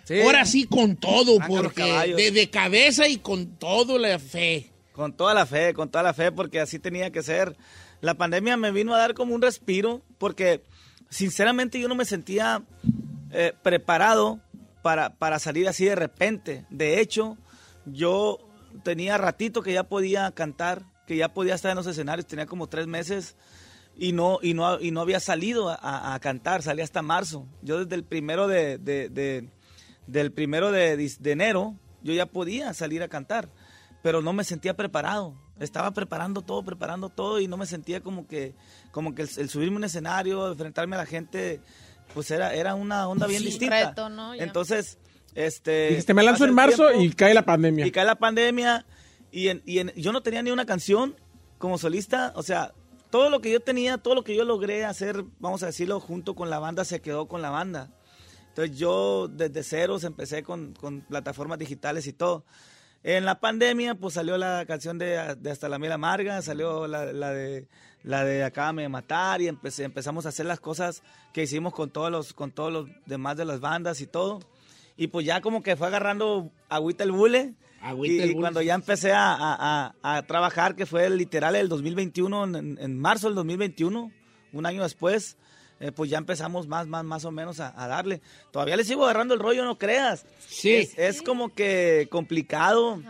[0.06, 0.22] Sí.
[0.22, 4.70] ahora sí con todo, Saca los porque de, de cabeza y con todo la fe.
[4.92, 7.58] Con toda la fe, con toda la fe, porque así tenía que ser.
[8.02, 10.62] La pandemia me vino a dar como un respiro, porque
[11.10, 12.62] sinceramente yo no me sentía
[13.32, 14.40] eh, preparado
[14.84, 16.66] para, para salir así de repente.
[16.70, 17.38] De hecho,
[17.86, 18.38] yo
[18.84, 22.68] tenía ratito que ya podía cantar, que ya podía estar en los escenarios, tenía como
[22.68, 23.36] tres meses
[23.98, 27.48] y no, y no, y no había salido a- cantar, salí hasta marzo.
[27.62, 29.50] Yo desde el primero de, de- de-
[30.08, 33.50] del primero de, de enero, yo ya podía salir a cantar,
[34.04, 35.36] pero no me sentía preparado.
[35.60, 38.54] Estaba preparando todo, preparando todo y no me sentía como que,
[38.92, 41.62] como que el, el subirme a un escenario, enfrentarme a la gente,
[42.14, 43.90] pues era, era una onda bien Sí, distinta.
[43.90, 44.34] reto, ¿no?
[44.36, 44.98] Entonces,
[45.34, 45.88] este...
[45.90, 47.88] Dijiste, me lanzo en marzo tiempo y cae la pandemia.
[47.88, 48.86] y cae la pandemia
[49.32, 51.16] y, en- y en- yo no tenía ni una canción
[51.58, 52.74] como solista, o sea,
[53.16, 56.36] todo lo que yo tenía, todo lo que yo logré hacer, vamos a decirlo, junto
[56.36, 57.90] con la banda, se quedó con la banda.
[58.50, 62.44] Entonces yo desde ceros empecé con, con plataformas digitales y todo.
[63.04, 67.14] En la pandemia, pues salió la canción de, de Hasta la Miel Amarga, salió la,
[67.14, 67.70] la de
[68.04, 71.02] la de Acábame de Matar y empecé, empezamos a hacer las cosas
[71.32, 74.42] que hicimos con todos los con todos los demás de las bandas y todo.
[74.98, 77.54] Y pues ya como que fue agarrando agüita el bule.
[77.90, 81.70] Agüita y el cuando ya empecé a, a- a- a trabajar, que fue literal el
[81.70, 84.12] 2021, en, en marzo del 2021,
[84.54, 85.38] un año después,
[85.80, 88.22] eh, pues ya empezamos más, más, más o menos a, a darle.
[88.52, 90.26] Todavía le sigo agarrando el rollo, no creas.
[90.48, 90.74] Sí.
[90.74, 93.02] Es, es como que complicado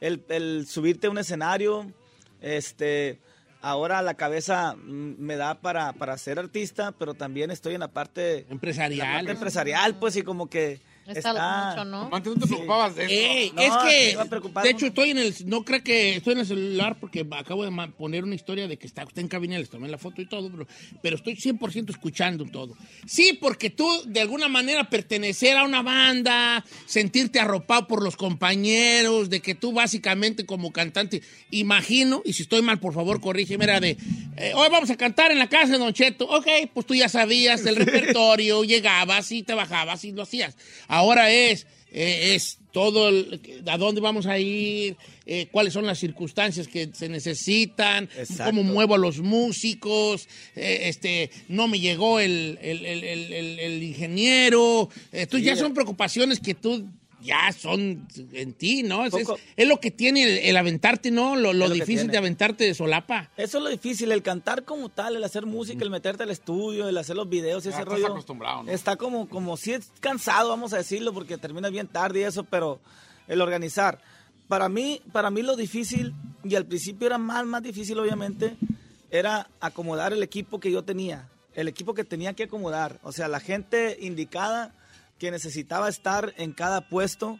[0.00, 1.86] el, el subirte a un escenario.
[2.40, 3.20] Este,
[3.60, 7.88] ahora la cabeza mm, me da para, para ser artista, pero también estoy en la
[7.88, 9.06] parte empresarial.
[9.08, 11.70] la parte empresarial, pues, y como que Está está...
[11.70, 12.10] mucho, ¿no?
[12.12, 13.04] Antes no te preocupabas de
[13.44, 13.54] eso.
[13.54, 16.96] No, es que, de hecho, estoy en el, no creo que estoy en el celular
[16.98, 19.98] porque acabo de poner una historia de que está usted en cabina, les tomé la
[19.98, 20.66] foto y todo, pero,
[21.02, 22.74] pero estoy 100% escuchando todo.
[23.06, 29.28] Sí, porque tú, de alguna manera, pertenecer a una banda, sentirte arropado por los compañeros,
[29.30, 33.80] de que tú básicamente como cantante, imagino, y si estoy mal, por favor, corrígeme, era
[33.80, 33.96] de,
[34.36, 36.26] eh, hoy vamos a cantar en la casa de Don Cheto.
[36.26, 40.56] Ok, pues tú ya sabías del repertorio, llegabas y te bajabas y lo hacías.
[40.94, 45.98] Ahora es, eh, es todo, el- a dónde vamos a ir, eh, cuáles son las
[45.98, 48.44] circunstancias que se necesitan, Exacto.
[48.44, 54.88] cómo muevo a los músicos, eh, este, no me llegó el, el- el- ingeniero.
[55.12, 56.88] Entonces ya son preocupaciones que tú
[57.24, 59.04] ya son en ti, ¿no?
[59.06, 61.34] Es, es- es lo que tiene el, el aventarte, ¿no?
[61.34, 63.30] Lo, lo lo difícil de aventarte de solapa.
[63.36, 66.88] Eso es lo difícil, el cantar como tal, el hacer música, el meterte al estudio,
[66.88, 68.06] el hacer los videos y Ya ese estás rollo.
[68.08, 68.70] acostumbrado, ¿no?
[68.70, 72.44] Está como, como si es cansado, vamos a decirlo, porque terminas bien tarde y eso,
[72.44, 72.78] pero
[73.26, 73.98] el organizar.
[74.46, 76.12] Para mí, para mí lo difícil,
[76.44, 78.54] y al principio era más, más difícil obviamente,
[79.10, 82.98] era acomodar el equipo que yo tenía, el equipo que tenía que acomodar.
[83.02, 84.74] O sea, la gente indicada
[85.18, 87.38] que necesitaba estar en cada puesto,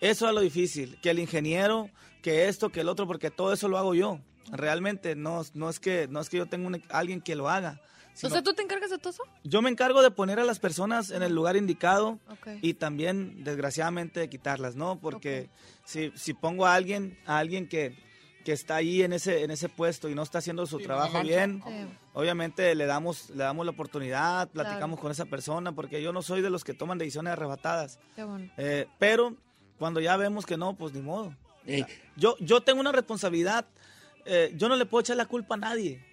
[0.00, 1.90] eso es lo difícil, que el ingeniero,
[2.22, 4.20] que esto, que el otro, porque todo eso lo hago yo.
[4.52, 7.80] Realmente no, no es que no es que yo tenga un- alguien que lo haga.
[8.14, 9.22] sino- Entonces, ¿tú te encargas de todo eso?
[9.44, 12.18] yo me encargo de poner a las personas en el lugar indicado
[12.62, 14.98] y también, desgraciadamente, de quitarlas, ¿no?
[15.00, 15.50] Porque
[15.84, 17.94] si, si pongo a alguien, a alguien que,
[18.46, 21.60] que está ahí en ese, en ese puesto y no está haciendo su trabajo bien,
[21.66, 21.86] Sí.
[22.14, 24.68] obviamente le damos, le damos la oportunidad, Claro.
[24.68, 27.98] platicamos con esa persona, porque yo no soy de los que toman decisiones arrebatadas.
[28.14, 28.48] Qué bueno.
[28.56, 29.34] Eh, pero
[29.78, 31.34] cuando ya vemos que no, pues ni modo.
[32.16, 33.66] Yo, yo tengo una responsabilidad.
[34.28, 36.04] eh, yo no le puedo echar la culpa a nadie.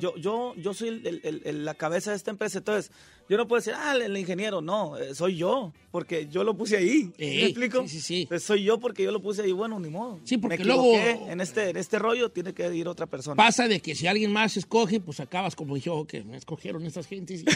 [0.00, 2.56] Yo, yo, yo soy el- el- el- el- la cabeza de esta empresa.
[2.56, 2.90] Entonces,
[3.30, 4.60] yo no puedo decir, ah, el, ingeniero.
[4.60, 7.12] No, eh, soy yo, porque yo lo puse ahí.
[7.16, 7.82] ¿Me explico?
[7.82, 8.26] sí, sí, sí.
[8.28, 9.52] Pues soy yo porque yo lo puse ahí.
[9.52, 10.18] Bueno, ni modo.
[10.24, 13.36] Sí, porque Me luego- En este, en este rollo tiene que ir otra persona.
[13.36, 17.06] Pasa de que si alguien más escoge, pues acabas como yo, que me escogieron estas
[17.06, 17.44] gentes.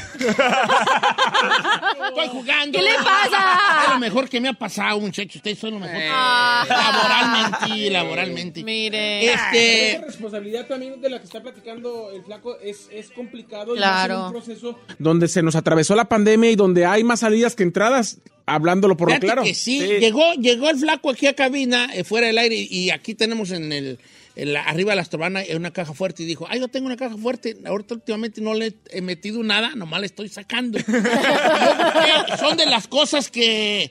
[2.08, 2.78] Estoy jugando.
[2.78, 3.82] ¿Qué le pasa?
[3.84, 5.36] Es lo mejor que me ha pasado, muchachos.
[5.36, 6.00] Ustedes son lo mejor.
[6.08, 6.64] Ah.
[6.68, 8.62] Laboralmente, laboralmente.
[8.62, 9.32] Mire.
[9.32, 13.78] Este, Esa responsabilidad también de la que está platicando el flaco es, es complicado y
[13.78, 14.14] Claro.
[14.14, 17.62] ser un proceso donde se nos atravesó la pandemia y donde hay más salidas que
[17.62, 19.42] entradas, hablándolo por lo Fíjate claro.
[19.44, 23.14] que sí, Llegó, llegó el flaco aquí a cabina, eh, fuera del aire, y aquí
[23.14, 23.98] tenemos en el,
[24.36, 26.84] en la- arriba de la estrobana eh, una caja fuerte, y dijo, ay, yo tengo
[26.84, 30.78] una caja fuerte, ahorita últimamente no le he metido nada, nomás le estoy sacando.
[32.38, 33.90] Son de las cosas que,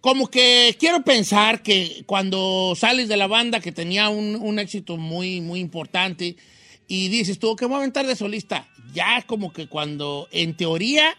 [0.00, 4.96] como que quiero pensar que cuando sales de la banda que tenía un, un éxito
[4.96, 6.34] muy, muy importante,
[6.88, 11.14] y dices tú, que voy a aventar de solista, ya como que cuando, en teoría,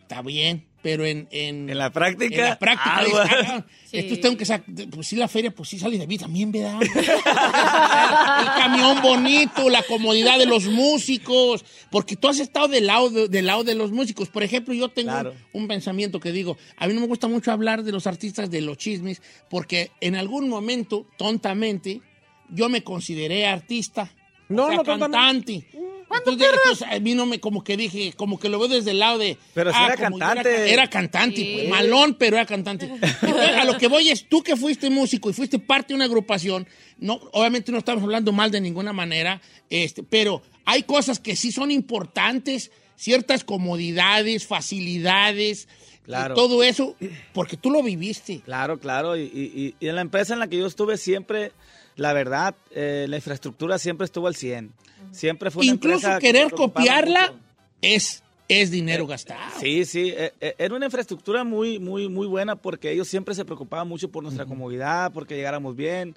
[0.00, 1.28] está bien, pero en...
[1.30, 3.96] En, En la práctica, En la práctica, dices, ah, Sí.
[3.98, 6.78] Esto tengo que sacar, pues sí, la feria, pues sí sale de mí también, ¿verdad?
[6.82, 13.28] el camión bonito, la comodidad de los músicos, porque tú has estado del lado de,
[13.28, 14.28] del lado de los músicos.
[14.28, 15.34] Por ejemplo, yo tengo Claro.
[15.52, 18.50] un, un pensamiento que digo, a mí no me gusta mucho hablar de los artistas,
[18.50, 22.02] de los chismes, porque en algún momento, tontamente,
[22.50, 24.12] yo me consideré artista.
[24.50, 25.66] No, o sea, no, tontamente.
[26.08, 26.30] Cantante.
[26.44, 28.98] Entonces, entonces, a mí no me, como que dije, como que lo veo desde el
[28.98, 29.36] lado de.
[29.54, 30.48] Pero sí era cantante.
[30.50, 31.52] Era, era cantante, Sí.
[31.54, 32.86] pues, malón, pero era cantante.
[33.22, 36.04] Entonces, a lo que voy es, tú que fuiste músico y fuiste parte de una
[36.06, 36.66] agrupación,
[36.98, 39.40] no, obviamente no estamos hablando mal de ninguna manera,
[39.70, 45.68] este, pero hay cosas que sí son importantes, ciertas comodidades, facilidades,
[46.04, 46.34] Claro.
[46.34, 46.96] y todo eso,
[47.34, 48.40] porque tú lo viviste.
[48.40, 49.16] Claro, claro.
[49.16, 51.52] Y, y- y en la empresa en la que yo estuve siempre,
[51.96, 54.72] la verdad, eh, la infraestructura siempre estuvo al 100.
[55.12, 57.38] Siempre fue una Incluso que querer copiarla mucho.
[57.82, 59.58] es, es dinero gastado.
[59.60, 63.44] Sí, sí, eh, eh, era una infraestructura muy, muy, muy buena porque ellos siempre se
[63.44, 66.14] preocupaban mucho por nuestra comodidad, porque llegáramos bien,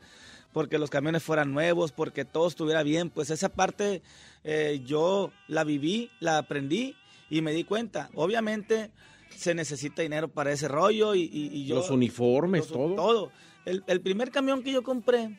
[0.53, 3.09] porque los camiones fueran nuevos, porque todo estuviera bien.
[3.09, 4.01] Pues esa parte
[4.43, 6.95] eh, yo la viví, la aprendí
[7.29, 8.09] y me di cuenta.
[8.15, 8.91] Obviamente
[9.35, 11.75] se necesita dinero para ese rollo y, y- y yo...
[11.75, 12.95] Los uniformes, los- todo.
[12.95, 13.31] Todo.
[13.65, 15.29] El, el primer camión que yo compré,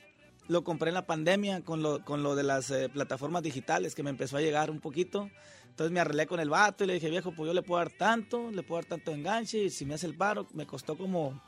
[0.49, 4.03] lo compré en la pandemia con lo, con lo de las eh, plataformas digitales que
[4.03, 5.31] me empezó a llegar un poquito.
[5.69, 7.91] Entonces me arreglé con el vato y le dije, viejo, pues yo le puedo dar
[7.91, 10.97] tanto, le puedo dar tanto de enganche y si me hace el paro, me costó
[10.99, 11.41] como,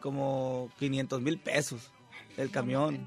[0.00, 1.90] como 500 mil pesos
[2.36, 3.06] el camión.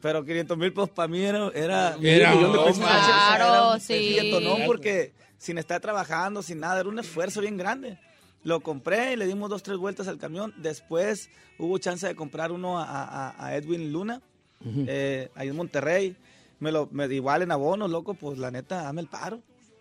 [0.00, 2.78] Pero 500 mil pesos para mí era, era, Era un millón de pesos.
[2.78, 3.94] Claro, Era un sí.
[3.94, 4.56] billete, ¿no?
[4.66, 7.98] Porque sin estar trabajando, sin nada, era un esfuerzo bien grande.
[8.44, 10.52] Lo compré y le dimos dos, tres vueltas al camión.
[10.56, 14.20] Después hubo chance de comprar uno a, a- a Edwin Luna,
[14.64, 16.16] eh, ahí en Monterrey.
[16.60, 19.40] Me lo, me, igual en abono, loco, pues la neta, dame el paro.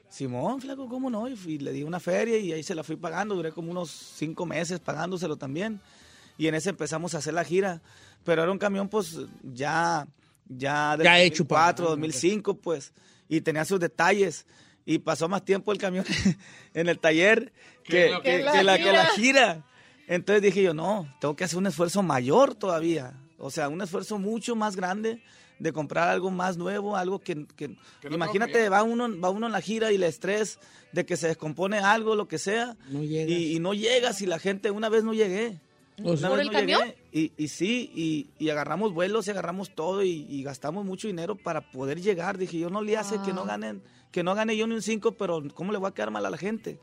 [0.10, 1.28] Simón, flaco, ¿cómo no?
[1.30, 3.36] Y, fui- le di una feria y ahí se la fui pagando.
[3.36, 5.80] Duré como unos cinco meses pagándoselo también.
[6.38, 7.82] Y en ese empezamos a hacer la gira.
[8.24, 10.08] Pero era un camión, pues, ya,
[10.50, 12.94] ya del Ya hecho para- 2004, 2005, pues.
[13.30, 14.46] Y tenía sus detalles.
[14.86, 16.04] Y pasó más tiempo el camión
[16.74, 17.54] en el taller
[17.84, 19.16] que, que- que la que la, que la gira.
[19.16, 19.66] gira.
[20.08, 23.14] Entonces dije yo, no, tengo que hacer un esfuerzo mayor todavía.
[23.42, 25.22] O sea, un esfuerzo mucho más grande
[25.60, 27.46] de comprar algo más nuevo, algo que...
[27.56, 27.76] que- no
[28.16, 30.60] imagínate, va uno, va uno en la gira y el estrés
[30.92, 32.78] de que se descompone algo, lo que sea.
[33.30, 35.60] Y, y no llegas y la gente, una vez no llegué.
[36.04, 36.82] O sea- Una ¿Por vez el no camión?
[36.82, 36.98] llegué.
[37.12, 41.36] Y, y sí, y, y agarramos vuelos y agarramos todo y, y gastamos mucho dinero
[41.36, 42.38] para poder llegar.
[42.40, 45.14] Dije, yo no le hace que no ganen, que no gane yo ni un 5,
[45.14, 46.80] pero ¿cómo le voy a quedar mal a la gente?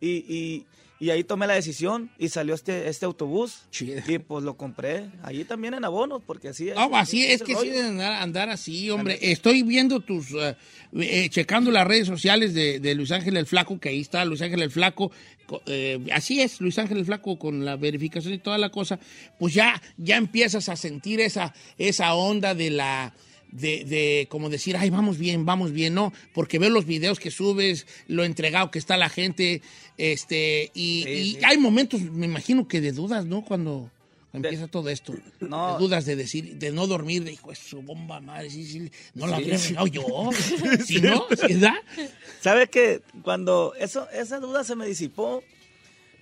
[0.00, 0.66] Y, y,
[0.98, 3.62] y ahí tomé la decisión y salió este, este autobús.
[4.08, 5.10] Y pues lo compré.
[5.22, 6.76] Allí también en abonos, porque así es.
[6.78, 9.18] Ah, así es que sí andar, andar así, hombre.
[9.20, 10.56] Estoy viendo tus, eh,
[10.94, 14.40] eh, checando las redes sociales de, de Luis Ángel el Flaco, que ahí está Luis
[14.42, 15.10] Ángel el Flaco.
[15.46, 18.98] co- eh, así es, Luis Ángel el Flaco con la verificación y toda la cosa.
[19.38, 23.12] Pues ya, ya empiezas a sentir esa, esa onda de la...
[23.52, 26.12] De, de como decir, ay, vamos bien, vamos bien, ¿no?
[26.32, 29.60] Porque veo los videos que subes, lo entregado que está la gente,
[29.98, 33.44] este, y, y hay momentos, me imagino que de dudas, ¿no?
[33.44, 33.90] Cuando
[34.32, 35.14] empieza todo esto.
[35.40, 35.74] No.
[35.74, 39.26] De dudas de decir, de no dormir, de hijo, es su bomba madre, sí, no
[39.26, 40.30] la regado yo.
[40.86, 41.26] ¿Sí, no?
[41.46, 41.74] ¿Sí, da?
[42.40, 45.42] ¿Sabes que Cuando eso, esa duda se me disipó,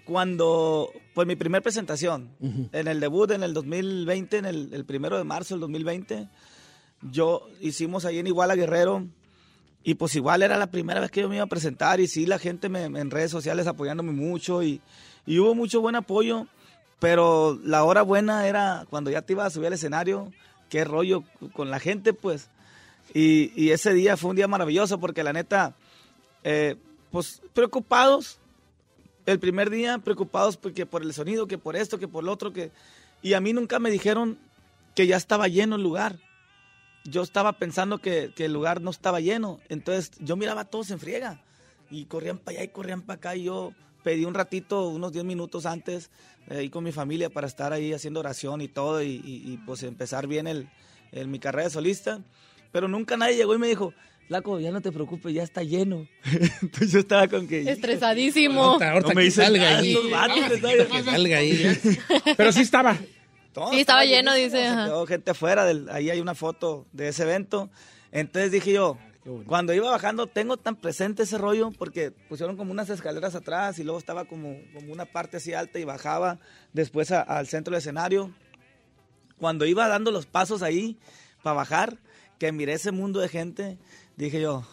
[0.04, 2.30] cuando, pues mi primer presentación,
[2.72, 6.26] en el debut en el 2020, en el, el primero de marzo del 2020,
[7.03, 9.07] yo hicimos ahí en Iguala Guerrero,
[9.82, 12.26] y pues igual era la primera vez que yo me iba a presentar, y sí,
[12.26, 14.80] la gente me, en redes sociales apoyándome mucho, y,
[15.26, 16.46] y hubo mucho buen apoyo,
[16.98, 20.30] pero la hora buena era cuando ya te ibas a subir al escenario,
[20.68, 22.48] qué rollo con la gente, pues.
[23.12, 25.74] Y, y ese día fue un día maravilloso porque la neta,
[26.44, 26.76] eh,
[27.11, 28.38] pues preocupados,
[29.26, 32.53] el primer día preocupados porque por el sonido, que por esto, que por lo otro,
[32.53, 32.70] que...
[33.22, 34.38] Y a mí nunca me dijeron
[34.94, 36.18] que ya estaba lleno el lugar.
[37.05, 39.59] Yo estaba pensando que, que el lugar no estaba lleno.
[39.68, 41.42] Entonces yo miraba a todos en friega.
[41.90, 43.36] Y corrían para allá y corrían para acá.
[43.36, 43.72] Y yo
[44.05, 46.11] pedí un ratito, unos 10 minutos antes,
[46.48, 49.03] eh, ahí con mi familia para estar ahí haciendo oración y todo.
[49.03, 50.68] Y, y- y, pues empezar bien el,
[51.12, 52.20] el- mi carrera de solista.
[52.72, 53.92] Pero nunca nadie llegó y me dijo,
[54.28, 56.07] Flaco, ya no te preocupes, ya está lleno.
[56.62, 57.68] Entonces yo estaba con que...
[57.68, 58.62] Estresadísimo.
[58.62, 59.94] Ahorita, ahorita No me que salga ahí.
[60.11, 60.61] vatos,
[60.92, 61.78] Ah, salga ahí.
[62.36, 62.96] Pero sí estaba.
[63.53, 64.84] Todo Sí, estaba lleno, llenísimo, dice, se ajá.
[64.86, 67.68] quedó gente afuera, del, ahí hay una foto de ese evento.
[68.12, 68.96] Entonces dije yo,
[69.46, 73.84] cuando iba bajando, tengo tan presente ese rollo porque pusieron como unas escaleras atrás y
[73.84, 76.38] luego estaba como, como una parte así alta y bajaba
[76.72, 78.32] después a- al centro del escenario.
[79.38, 80.96] Cuando iba dando los pasos ahí
[81.42, 81.98] para bajar,
[82.38, 83.78] que miré ese mundo de gente,
[84.16, 84.64] dije yo,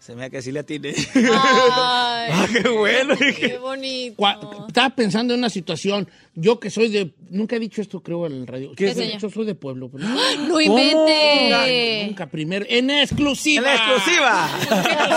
[0.00, 0.94] se me da que sí le atiné.
[1.14, 1.30] Ay,
[2.32, 3.14] Ah, qué bueno.
[3.16, 4.24] qué bonito.
[4.68, 8.32] Estaba pensando en una situación, yo que soy de, nunca he dicho esto creo en
[8.32, 9.90] el radio, ¿Qué, soy- yo soy de pueblo.
[9.90, 10.60] pero- ¡No ¿Cómo?
[10.60, 12.04] invente!
[12.06, 13.68] Nunca, primero, en exclusiva.
[13.68, 14.50] En exclusiva.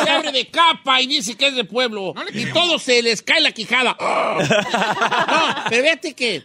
[0.03, 2.13] Se abre de capa y dice que es de pueblo.
[2.33, 3.95] Y todo se les cae la quijada.
[4.43, 6.43] No, pero fíjate que eh,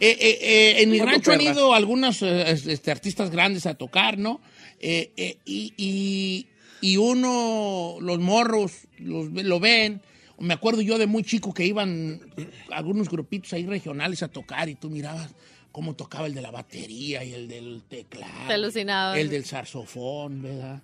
[0.00, 4.40] eh, eh, en mi rancho han ido algunos eh, este, artistas grandes a tocar, ¿no?
[4.80, 6.46] Eh, eh, y, y-
[6.80, 10.00] y uno, los morros, los, lo ven.
[10.38, 12.20] Me acuerdo yo de muy chico que iban
[12.70, 15.34] algunos grupitos ahí regionales a tocar y tú mirabas
[15.72, 18.46] cómo tocaba el de la batería y el del teclado.
[18.46, 19.18] Te alucinaba.
[19.18, 20.82] El del saxofón, ¿verdad?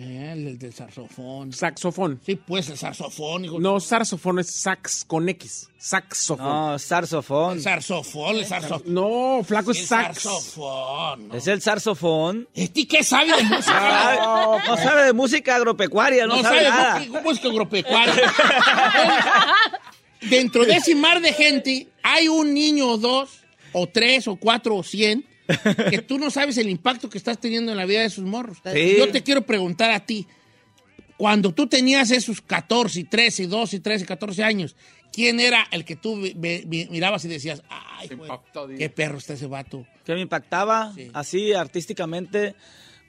[0.00, 1.52] Eh, el del, del saxofón.
[1.52, 2.20] Saxofón.
[2.24, 3.58] Sí, pues el saxofón, hijo.
[3.58, 5.68] No, saxofón es sax con X.
[5.76, 6.46] Saxofón.
[6.46, 7.56] No, saxofón.
[7.56, 8.82] El saxofón, el saxofón.
[8.94, 10.20] No, flaco El es sax.
[10.22, 11.30] saxofón.
[11.34, 12.48] Es el saxofón.
[12.54, 14.16] ¿Este qué sabe de música?
[14.20, 16.98] No, no sabe de música agropecuaria, no, No sabe, sabe nada.
[17.00, 18.32] música- música agropecuaria.
[20.20, 23.40] Dentro de ese mar de gente hay un niño o dos,
[23.72, 25.24] o tres, o cuatro, o cien,
[25.90, 28.58] que tú no sabes el impacto que estás teniendo en la vida de esos morros.
[28.72, 28.96] Sí.
[28.98, 30.26] Yo te quiero preguntar a ti,
[31.16, 34.76] cuando tú tenías esos 14, 13, 12, 13, 14 años,
[35.12, 38.30] ¿quién era el que tú mirabas y decías, ay, güey,
[38.78, 39.84] qué perro está ese vato?
[40.08, 42.54] que me impactaba así artísticamente.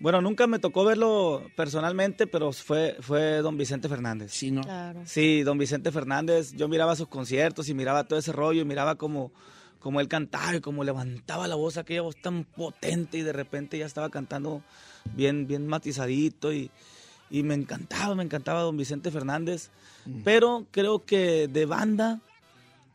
[0.02, 4.34] Bueno, nunca me tocó verlo personalmente, pero fue, fue don Vicente Fernández.
[4.34, 4.64] Sí, ¿no?
[5.06, 6.52] Sí, don Vicente Fernández.
[6.58, 9.32] Yo miraba sus conciertos y miraba todo ese rollo y miraba como,
[9.80, 13.78] como él cantaba y como levantaba la voz, aquella voz tan potente y de repente
[13.78, 14.62] ya estaba cantando
[15.16, 16.70] bien, bien matizadito y,
[17.30, 19.70] y me encantaba, me encantaba don Vicente Fernández.
[20.24, 22.20] Pero creo que de banda,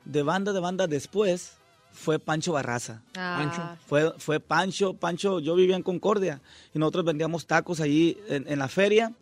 [0.04, 1.58] de banda, de banda después
[1.92, 3.02] fue Pancho Barraza.
[3.16, 3.76] Ah.
[3.86, 6.40] Fue, fue Pancho, Pancho, yo vivía en Concordia
[6.74, 9.12] y nosotros vendíamos tacos allí en, en la feria.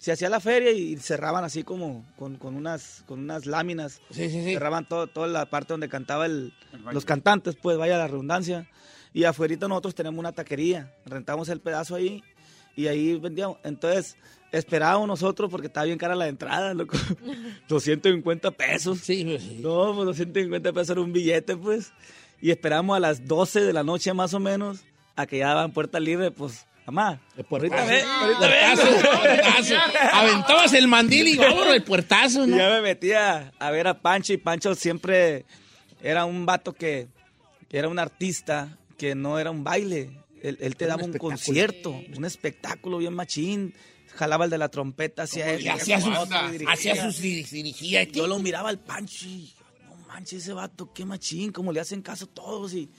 [0.00, 4.00] Se hacía la feria y cerraban así como con, con unas, con unas láminas.
[4.54, 6.54] Cerraban todo, toda la parte donde cantaba el,
[6.90, 8.66] los cantantes, pues vaya la redundancia.
[9.12, 10.94] Y afuera nosotros tenemos una taquería.
[11.04, 12.24] Rentamos el pedazo ahí
[12.76, 13.58] y ahí vendíamos.
[13.62, 14.16] Entonces
[14.52, 16.96] esperábamos nosotros porque estaba bien cara la entrada, loco.
[17.68, 19.00] 250 pesos.
[19.00, 21.92] Sí, No, pues 250 pesos era un billete, pues.
[22.40, 24.80] Y esperamos a las 12 de la noche más o menos
[25.14, 26.66] a que ya daban puerta libre, pues.
[26.86, 27.20] Mamá,
[27.50, 28.40] ahorita ve, ahorita
[29.20, 29.76] Puertazo.
[30.12, 32.56] Aventabas el mandil y vámonos, el puertazo, ¿no?
[32.56, 35.44] ya me metía a ver a Pancho y Pancho siempre
[36.02, 37.08] era un vato que,
[37.68, 40.10] que era un artista, que no era un baile.
[40.42, 43.74] Él, él te Era daba un concierto, un espectáculo bien machín.
[44.16, 46.14] Jalaba el de la trompeta, hacía Y eso, hacía sus,
[46.66, 48.02] hacía sus diri- dirigía.
[48.04, 49.54] Yo lo miraba al Pancho y
[49.88, 52.90] no manches ese vato, qué machín, como le hacen caso todos y,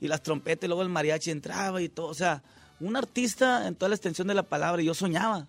[0.00, 2.42] y las trompetas y luego el mariachi entraba y todo, o sea,
[2.80, 5.46] un artista en toda la extensión de la palabra y yo soñaba,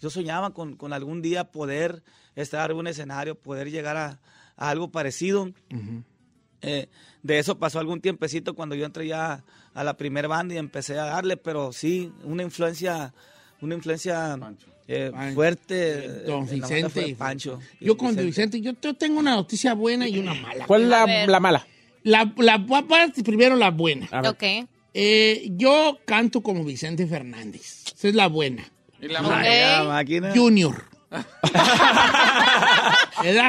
[0.00, 2.02] yo soñaba con, con algún día poder
[2.34, 4.18] estar en un escenario, poder llegar a,
[4.56, 5.50] a algo parecido.
[6.62, 6.88] Eh,
[7.22, 9.42] de eso pasó algún tiempecito cuando yo entré ya
[9.74, 13.12] a la primer banda y empecé a darle, pero sí, una influencia,
[13.60, 14.38] una influencia
[14.88, 16.08] eh, fuerte.
[16.24, 17.16] Don la banda Vicente.
[17.16, 17.58] Pancho.
[17.80, 20.66] Yo con Vicente, yo, yo tengo una noticia buena y una mala.
[20.66, 21.66] ¿Cuál es la, mala?
[22.02, 22.64] La, la,
[23.24, 24.08] primero la buena.
[24.28, 24.42] Ok.
[24.94, 27.84] Eh, yo canto como Vicente Fernández.
[27.96, 28.64] Esa es la buena.
[29.00, 29.22] Y la.
[29.22, 30.32] La máquina.
[30.34, 30.84] Junior.
[31.12, 31.26] ¿Verdad?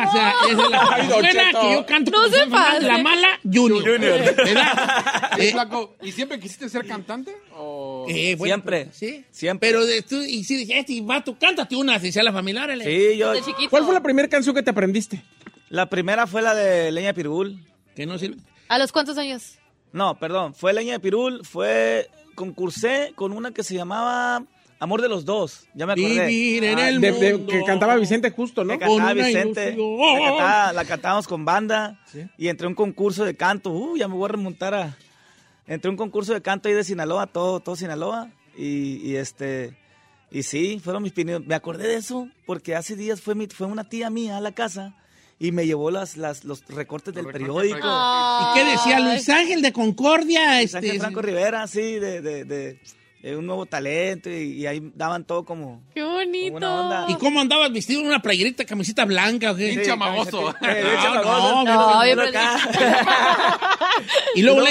[0.08, 1.62] O sea, esa es la Ay, buena Cheto.
[1.62, 2.82] que yo canto No como se Vicente Fernández.
[2.82, 2.88] pase.
[2.88, 3.84] La mala, Junior.
[3.84, 5.32] ¿Verdad?
[5.36, 7.36] Oye, Eh, flaco, ¿Y siempre quisiste ser cantante?
[7.56, 8.06] ¿O...
[8.10, 8.90] eh, bueno, Siempre.
[8.92, 9.24] Sí.
[9.32, 9.70] Siempre.
[9.70, 12.64] Pero de, tú, y si dije, este vato, cántate una, decía la familia.
[12.64, 12.86] órale.
[12.86, 13.32] Sí, yo.
[13.70, 15.24] ¿Cuál fue la primera canción que te aprendiste?
[15.70, 17.60] La primera fue la de Leña Pirul.
[17.96, 18.38] Que no sirve.
[18.70, 19.58] ¿A los cuántos años?
[19.94, 22.10] No, perdón, fue Leña de Pirul, fue.
[22.36, 24.44] Concursé con una que se llamaba
[24.80, 25.68] Amor de los Dos.
[25.76, 26.26] Ya me acordé.
[26.26, 27.52] Vivir en Ah, el De- de- mundo.
[27.52, 28.74] que cantaba Vicente justo, ¿no?
[28.74, 29.78] que cantaba Vicente.
[29.78, 32.00] La, cantaba- la cantábamos con banda.
[32.40, 33.70] Y entré a un concurso de canto.
[33.70, 34.98] Uh, ya me voy a remontar a.
[35.68, 38.30] Entré a un concurso de canto ahí de Sinaloa, todo, todo Sinaloa.
[38.58, 39.78] Y, y este.
[40.32, 41.46] Y sí, fueron mis pininos.
[41.46, 44.54] Me acordé de eso porque hace días fue, mi, fue una tía mía a la
[44.54, 44.96] casa
[45.40, 47.78] y me llevó las, las, los recortes del periódico.
[47.78, 50.60] ¿Y qué decía Luis Ángel de Concordia?
[50.60, 52.80] Luis Este, Ángel Franco Rivera, sí, de, de, de,
[53.22, 55.82] de un nuevo talento y, y ahí daban todo como...
[55.94, 56.56] ¡Qué como bonito!
[56.56, 57.06] onda.
[57.10, 59.54] ¿Y cómo andabas vestido en una playerita, camiseta blanca
[59.86, 60.54] chamagoso.
[60.62, 60.84] Eh,
[61.24, 62.58] No, no, No.
[64.36, 64.62] Y luego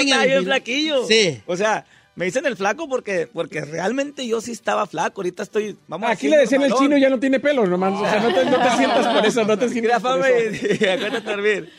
[0.43, 1.07] flaquillo.
[1.07, 1.41] Sí.
[1.45, 1.85] O sea,
[2.15, 5.21] me dicen el flaco porque, porque realmente yo sí estaba flaco.
[5.21, 5.77] Ahorita estoy...
[5.87, 7.93] Vamos Aquí le decían el chino ya no tiene pelo, nomás.
[7.93, 10.29] O sea, no te, no te sientas por eso, no te Mira, sientas por fama
[10.29, 10.67] eso.
[11.19, 11.69] y, dormir.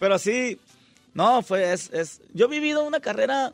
[0.00, 0.58] Pero sí,
[1.14, 3.52] no, fue, es, es, yo he vivido una carrera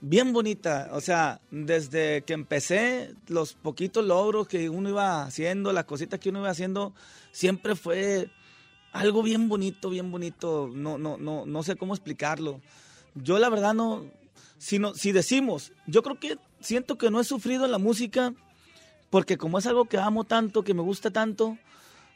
[0.00, 5.84] bien bonita, o sea, desde que empecé, los poquitos logros que uno iba haciendo, las
[5.84, 6.92] cositas que uno iba haciendo,
[7.30, 8.28] siempre fue
[8.92, 12.60] algo bien bonito, bien bonito, no, no, no, no sé cómo explicarlo.
[13.14, 14.04] Yo la verdad no,
[14.62, 18.32] si, no, si decimos, yo creo que siento que no he sufrido en la música,
[19.10, 21.58] porque como es algo que amo tanto, que me gusta tanto,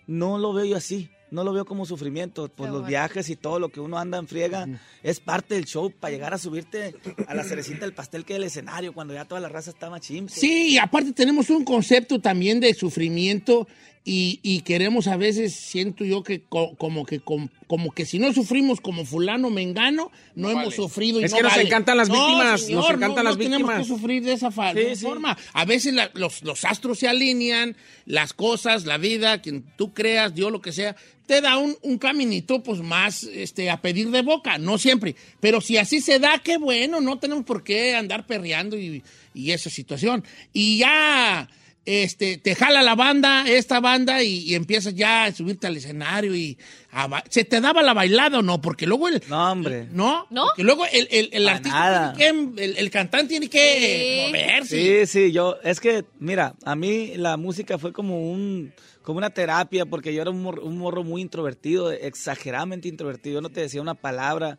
[0.07, 1.11] no lo veo yo así.
[1.33, 2.47] No lo veo como sufrimiento.
[2.47, 2.87] Pues Qué los bueno.
[2.87, 4.69] viajes y todo lo que uno anda en friega
[5.03, 6.95] es parte del show para llegar a subirte
[7.27, 9.91] a la cerecita del pastel que es el escenario cuando ya toda la raza está
[9.91, 10.29] machín.
[10.29, 13.67] Sí, y aparte tenemos un concepto también de sufrimiento
[14.09, 18.21] y, y queremos a veces, siento yo que co- como que com- como que si
[18.21, 20.77] no sufrimos como fulano mengano, no, hemos vale.
[20.77, 21.65] sufrido y Es no que nos vale.
[21.65, 24.01] encantan las No, víctimas, señor, nos encantan no, las no tenemos que víctimas.
[24.01, 25.05] sufrir de esa, Sí, sí.
[25.05, 25.37] forma.
[25.53, 27.77] A veces la- los, los astros se alinean,
[28.07, 30.95] las cosas, la vida, quien tú creas, Dios, lo que sea,
[31.27, 35.17] te da un, un caminito pues más este, a pedir de boca, no siempre.
[35.41, 39.03] Pero si así se da, qué bueno, no tenemos por qué andar perreando y,
[39.35, 40.23] y esa situación.
[40.53, 41.49] Y ya
[41.87, 46.35] este, te jala la banda, esta banda, y, y empiezas ya a subirte al escenario
[46.35, 46.59] y
[46.91, 48.61] a ¿Se te daba la bailada o no?
[48.61, 49.23] Porque luego el...
[49.29, 49.87] No, hombre.
[49.93, 50.27] ¿No?
[50.31, 50.47] ¿No?
[50.47, 52.13] Porque luego el, el, el artista nada.
[52.15, 54.27] tiene que, el, el cantante tiene que Sí.
[54.33, 55.07] moverse.
[55.07, 58.73] Sí, sí, yo, es que, mira, a mí la música fue como un,
[59.03, 63.35] como una terapia, porque yo era un morro, un morro muy introvertido, exageradamente introvertido.
[63.37, 64.59] Yo no te decía una palabra.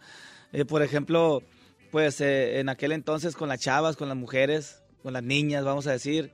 [0.53, 1.43] Eh, por ejemplo,
[1.91, 5.87] pues eh, en aquel entonces con las chavas, con las mujeres, con las niñas, vamos
[5.87, 6.31] a decir,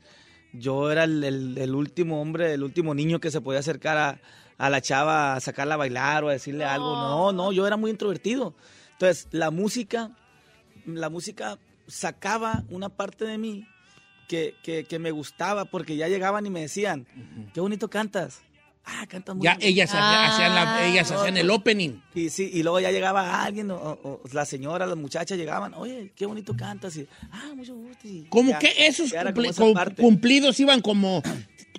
[0.53, 4.21] yo era el, el- el último hombre, el último niño que se podía acercar a,
[4.57, 6.95] a la chava a sacarla a bailar o a decirle algo.
[6.95, 8.53] No, no, yo era muy introvertido.
[8.93, 10.11] Entonces, la música,
[10.85, 13.67] la música sacaba una parte de mí
[14.27, 17.05] que, que, que me gustaba porque ya llegaban y me decían,
[17.53, 18.41] qué bonito cantas.
[18.85, 19.69] Ah, cantas muy Ya bien.
[19.71, 22.01] ellas hacían- hacían la- ellas hacían el opening.
[22.15, 25.73] Y sí, y luego ya llegaba alguien, o, o- o la señora, las muchachas llegaban,
[25.75, 26.97] oye, qué bonito cantas.
[26.97, 28.05] Y, ah, mucho gusto.
[28.07, 29.13] y Como ya- que esos
[29.97, 31.21] cumplidos iban como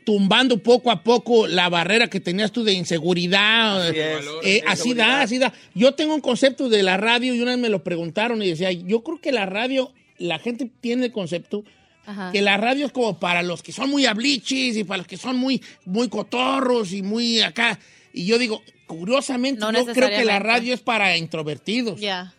[0.04, 3.82] tumbando poco a poco la barrera que tenías tú de inseguridad.
[3.88, 4.26] Así eh, es.
[4.44, 5.52] eh, así da, así da.
[5.74, 8.70] Yo tengo un concepto de la radio y una vez me lo preguntaron y decía,
[8.72, 11.64] yo creo que la radio, la gente tiene el concepto
[12.06, 12.32] Ajá.
[12.32, 15.16] que la radio es como para los que son muy ablichis y para los que
[15.16, 17.78] son muy, muy cotorros y muy acá.
[18.12, 22.00] Y yo digo, curiosamente, No yo creo que la radio es para introvertidos.
[22.00, 22.34] Ya.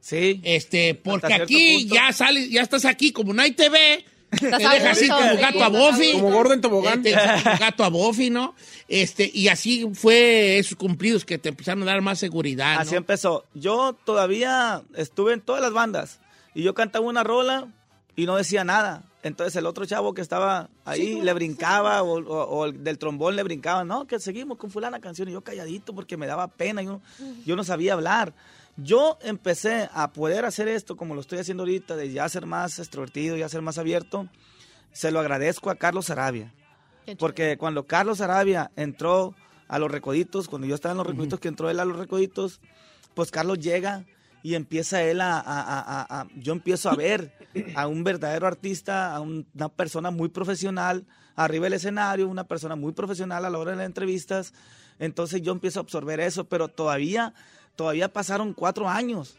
[0.00, 0.40] Sí.
[0.42, 1.94] Este, porque aquí punto.
[1.94, 4.04] ya sales, ya estás aquí como Night TV.
[4.30, 6.12] Te Estás a dejas ir gusto, como gato a Buffy.
[6.12, 7.06] Como gordo en tobogán.
[7.06, 8.54] Este, como gato a Buffy, ¿no?
[8.86, 12.80] Este, y así fue esos cumplidos que te empezaron a dar más seguridad, ¿no?
[12.80, 13.46] Así empezó.
[13.54, 16.20] Yo todavía estuve en todas las bandas
[16.54, 17.68] y yo cantaba una rola
[18.18, 19.04] y no decía nada.
[19.22, 23.36] Entonces el otro chavo que estaba ahí le brincaba o, o- o el del trombón
[23.36, 26.82] le brincaba, no, que seguimos con fulana canción y yo calladito porque me daba pena,
[26.82, 27.00] yo,
[27.46, 28.32] yo no sabía hablar.
[28.76, 32.78] Yo empecé a poder hacer esto como lo estoy haciendo ahorita, de ya ser más
[32.78, 34.28] extrovertido, ya ser más abierto.
[34.92, 36.52] Se lo agradezco a Carlos Arabia.
[37.18, 39.34] Porque cuando Carlos Arabia entró
[39.66, 42.60] a los recoditos, cuando yo estaba en los recoditos, que entró él a los recoditos,
[43.14, 44.04] pues Carlos llega
[44.42, 47.32] y empieza él a, a- a- a- a- yo empiezo a ver
[47.74, 51.04] a un verdadero artista, a un- una persona muy profesional
[51.36, 54.52] arriba del escenario, una persona muy profesional a la hora de las entrevistas.
[54.98, 57.34] Entonces yo empiezo a absorber eso, pero todavía,
[57.76, 59.36] todavía pasaron cuatro años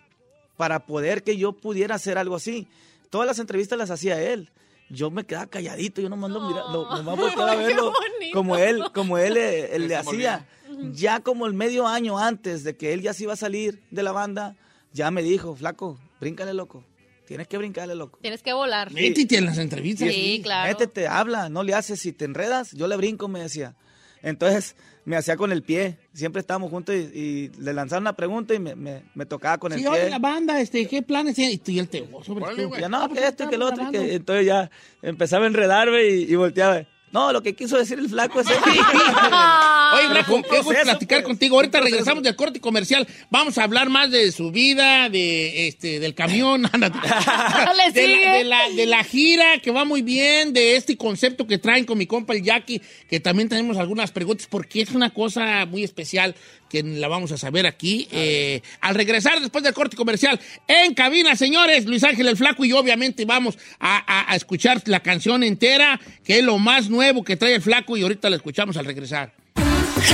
[0.57, 2.67] para poder que yo pudiera hacer algo así.
[3.09, 4.49] Todas las entrevistas las hacía él.
[4.89, 7.93] Yo me quedaba calladito, yo nomás lo miraba, lo- nomás volteaba a verlo
[8.33, 10.47] como él, como él, eh, él le hacía.
[10.93, 14.03] Ya como el medio año antes de que él ya se iba a salir de
[14.03, 14.55] la banda,
[14.93, 16.83] ya me dijo, flaco, bríncale loco,
[17.27, 18.19] tienes que brincarle loco.
[18.21, 18.91] Tienes que volar.
[18.91, 20.09] Métete en las entrevistas.
[20.11, 20.67] Sí, claro.
[20.69, 23.75] Métete, habla, no le haces, si te enredas, yo le brinco, me decía.
[24.21, 24.75] Entonces
[25.05, 28.59] me hacía con el pie, siempre estábamos juntos y, y le lanzaron una pregunta y
[28.59, 29.91] me, me- me tocaba con el Sí, pie.
[29.93, 31.53] oye, la banda, este, ¿qué planes tiene?
[31.53, 32.45] Y tú y él te oh, sobre.
[32.79, 33.83] Ya no, pues, que esto y que el otro.
[33.87, 34.69] y que- entonces ya
[35.01, 36.85] empezaba a enredarme y, y volteaba.
[37.11, 38.59] No, lo que quiso decir el flaco es eso.
[38.63, 41.25] Oye, Flaco, qué gusto platicar pues.
[41.25, 41.55] contigo.
[41.55, 43.07] Ahorita regresamos del corte comercial.
[43.29, 48.29] Vamos a hablar más de su vida, de este, del camión, de, Le la, sigue.
[48.29, 51.97] de, la, de la gira que va muy bien, de este concepto que traen con
[51.97, 56.35] mi compa el Jackie, que también tenemos algunas preguntas, porque es una cosa muy especial
[56.69, 58.07] que la vamos a saber aquí.
[58.11, 62.73] Eh, al regresar después del corte comercial, en cabina, señores, Luis Ángel el Flaco y
[62.73, 67.35] obviamente vamos a, a- a escuchar la canción entera, que es lo más nuevo que
[67.37, 69.33] trae el Flaco y ahorita la escuchamos al regresar.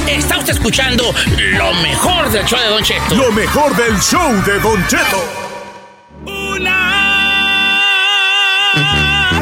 [0.10, 1.04] Está usted escuchando
[1.58, 3.16] lo mejor del show de Don Cheto.
[3.16, 5.24] Lo mejor del show de Don Cheto.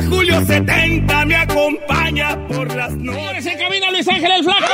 [0.10, 3.44] Julio 70 me acompaña por las noches.
[3.44, 4.66] Señores, en cabina Luis Ángel el Flaco.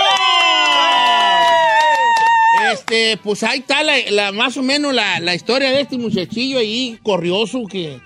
[2.89, 6.57] Este, pues ahí está la, la- más o menos la, la historia de este muchachillo
[6.59, 7.99] ahí corrioso que,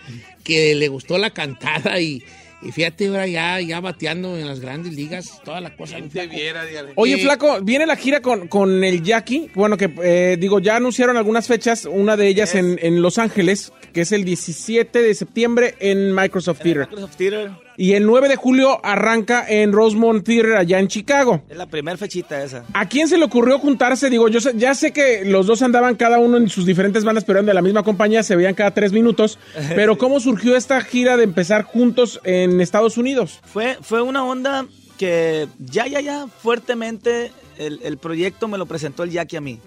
[0.43, 2.21] que le gustó la cantada y,
[2.61, 5.95] y fíjate ahora ya, ya bateando en las grandes ligas, toda la cosa.
[5.95, 6.91] ¿Quién te viera, dígale.
[6.95, 9.49] Oye, Flaco, viene la gira con, con el Jackie.
[9.55, 11.85] Bueno, que eh, digo, ya anunciaron algunas fechas.
[11.85, 16.59] Una de ellas en, en Los Ángeles, que es el 17 de septiembre en Microsoft
[16.61, 16.87] Theater.
[16.89, 21.43] Microsoft Theater Y el 9 de julio arranca en Rosemont Theater allá en Chicago.
[21.49, 22.65] es la primera fechita esa.
[22.73, 24.09] ¿A quién se le ocurrió juntarse?
[24.09, 27.23] Digo, yo sé- ya sé que los dos andaban cada uno en sus diferentes bandas,
[27.23, 29.37] pero eran de la misma compañía, se veían cada tres minutos.
[29.75, 33.39] Pero ¿cómo surgió esta gira de empezar juntos en Estados Unidos?
[33.45, 34.65] Fue, fue una onda
[34.97, 39.59] que ya, ya, ya fuertemente el, el proyecto me lo presentó el Jackie a mí.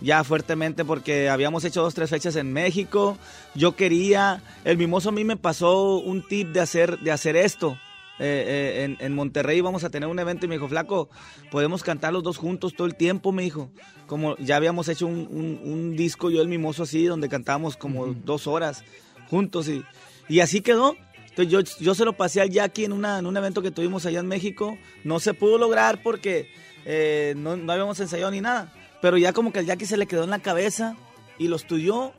[0.00, 3.16] Ya fuertemente porque habíamos hecho dos, tres fechas en México.
[3.54, 7.78] Yo quería, el mimoso a mí me pasó un tip de hacer, de hacer esto.
[8.18, 11.08] Eh, eh, en, en Monterrey vamos a tener un evento y me dijo, flaco,
[11.50, 13.70] podemos cantar los dos juntos todo el tiempo, me dijo.
[14.06, 18.06] Como ya habíamos hecho un, un- un disco, yo el mimoso así, donde cantábamos como
[18.06, 18.84] dos horas
[19.28, 19.82] juntos y,
[20.28, 20.94] y así quedó.
[21.30, 24.04] Entonces yo, yo se lo pasé al Jackie en, una, en un evento que tuvimos
[24.06, 24.78] allá en México.
[25.04, 26.48] No se pudo lograr porque
[26.84, 28.72] eh, no, no habíamos ensayado ni nada.
[29.02, 30.96] Pero ya como que al Jackie se le quedó en la cabeza
[31.38, 32.12] y lo estudió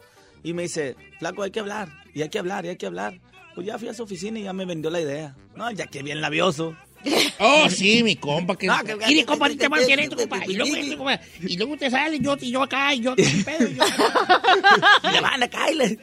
[0.44, 3.20] y me dice, flaco, hay que hablar, y hay que hablar, y hay que hablar.
[3.56, 5.36] Pues ya fui a su oficina y ya me vendió la idea.
[5.56, 6.76] No, el Jackie es bien labioso.
[7.40, 8.56] Oh, sí, mi compa.
[8.56, 8.66] Que...
[8.66, 10.44] No, que- Mire, compa, ahorita voy a hacer esto, compa.
[10.48, 11.20] Y luego, esto, compa.
[11.42, 13.70] Y luego usted sale, yo, y yo acá, y yo, ¿qué pedo?
[13.70, 13.84] Y yo
[15.04, 16.00] Y le van a caerle.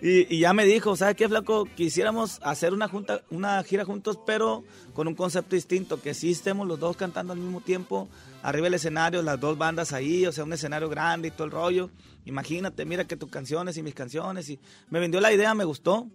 [0.00, 1.66] Y, y ya me dijo, ¿sabes qué, flaco?
[1.74, 4.62] Quisiéramos hacer una junta, una gira juntos, pero
[4.92, 8.08] con un concepto distinto, que sí estemos los dos cantando al mismo tiempo,
[8.48, 11.50] arriba del escenario, las dos bandas ahí, o sea, un escenario grande y todo el
[11.50, 11.90] rollo.
[12.24, 14.48] Imagínate, mira que tus canciones y mis canciones.
[14.48, 14.58] Y
[14.88, 16.06] me vendió la idea, me gustó.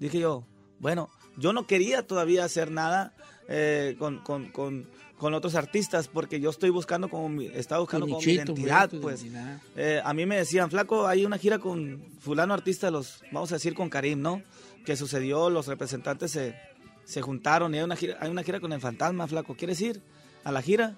[0.00, 0.44] Dije yo,
[0.78, 3.12] bueno, yo no quería todavía hacer nada
[3.48, 4.86] eh, con, con- con-
[5.16, 9.22] con otros artistas, porque yo estoy buscando como mi, estaba buscando como mi identidad, pues.
[9.22, 9.60] identidad.
[9.74, 13.54] Eh, a mí me decían, flaco, hay una gira con fulano artista, los, vamos a
[13.54, 14.42] decir con Karim, ¿no?
[14.84, 16.54] Que sucedió, los representantes se,
[17.06, 20.02] se juntaron y hay una, gira, hay una gira con el fantasma, flaco, ¿quieres ir
[20.44, 20.96] a la gira?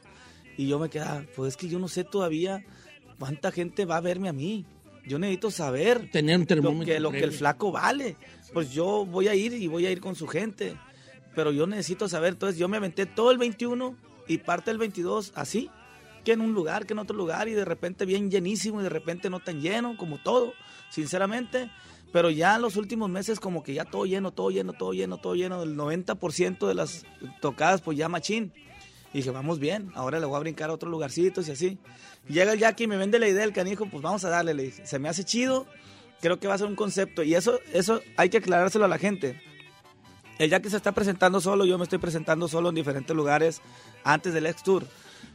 [0.59, 2.65] Y yo me quedaba, pues es que yo no sé todavía
[3.19, 4.67] cuánta gente va a verme a mí.
[5.07, 8.17] Yo necesito saber Tener un lo termómetro que, lo que el flaco vale.
[8.53, 10.77] Pues yo voy a ir y voy a ir con su gente.
[11.37, 15.33] Pero yo necesito saber, entonces yo me aventé todo el 21 y parte del 22
[15.37, 15.71] así,
[16.25, 18.89] que en un lugar, que en otro lugar, y de repente bien llenísimo y de
[18.89, 20.53] repente no tan lleno, como todo,
[20.91, 21.71] sinceramente.
[22.13, 25.19] Pero ya en los últimos meses como que ya todo lleno, todo lleno, todo lleno,
[25.19, 27.07] todo lleno, el 90% de las
[27.41, 28.53] tocadas pues ya machín.
[29.13, 31.79] Y dije, vamos bien, ahora le voy a brincar a otros lugarcitos y así.
[32.29, 34.71] Llega el Jackie y me vende la idea del canijo, pues vamos a darle.
[34.71, 35.67] Se me hace chido,
[36.21, 37.23] creo que va a ser un concepto.
[37.23, 39.41] Y eso, eso hay que aclarárselo a la gente.
[40.39, 43.61] El Jackie se está presentando solo, yo me estoy presentando solo en diferentes lugares
[44.05, 44.87] antes del ex tour.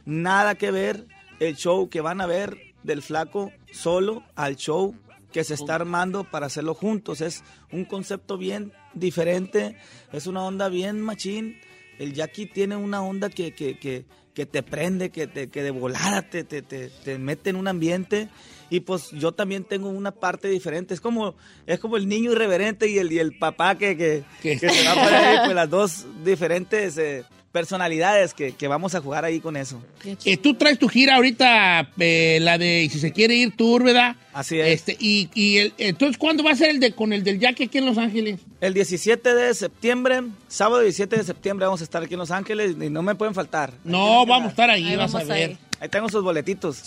[0.04, 1.06] Nada que ver
[1.40, 4.94] el show que van a ver del flaco solo al show
[5.32, 7.20] que se está armando para hacerlo juntos.
[7.20, 7.42] Es
[7.72, 9.76] un concepto bien diferente,
[10.12, 11.58] es una onda bien machín.
[11.98, 14.04] El Jackie tiene una onda que, que, que,
[14.34, 17.68] que te prende, que, te, que de volada te, te, te, te mete en un
[17.68, 18.28] ambiente.
[18.70, 20.94] Y pues yo también tengo una parte diferente.
[20.94, 21.34] Es como,
[21.66, 24.94] es como el niño irreverente y el, y el papá que, que, que se va
[24.94, 27.24] por ahí, pues las dos diferentes eh,
[27.54, 29.80] personalidades que, que vamos a jugar ahí con eso.
[30.24, 34.16] Eh, tú traes tu gira ahorita, eh, la de si se quiere ir tour, ¿verdad?
[34.32, 34.66] Así es.
[34.66, 37.66] Este, y, y el, entonces, ¿cuándo va a ser el de con el del Jackie
[37.66, 38.40] aquí en Los Ángeles?
[38.60, 42.72] El 17 de septiembre, sábado 17 de septiembre vamos a estar aquí en Los Ángeles
[42.72, 43.72] y no me pueden faltar.
[43.84, 45.56] No, vamos a estar ahí, Ahí vas a vamos a ver.
[45.84, 46.82] Ahí tengo sus boletitos.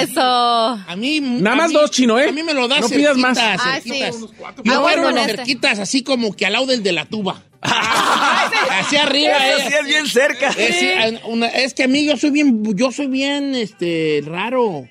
[0.00, 0.20] Eso.
[0.20, 1.18] A mí.
[1.20, 2.28] Nada a más mí- dos, chino, ¿eh?
[2.28, 3.36] A mí me lo das No pidas más.
[3.36, 3.98] cerquitas, Ah, sí.
[3.98, 5.36] Yo Ah, quiero bueno, este.
[5.38, 7.42] cerquitas así como que al lado del de la tuba.
[7.60, 9.64] Hacia arriba, Eso eh.
[9.68, 10.50] sí es bien cerca.
[10.50, 10.88] Es, sí,
[11.24, 14.88] una- es que a mí yo soy bien, yo soy bien, este, raro.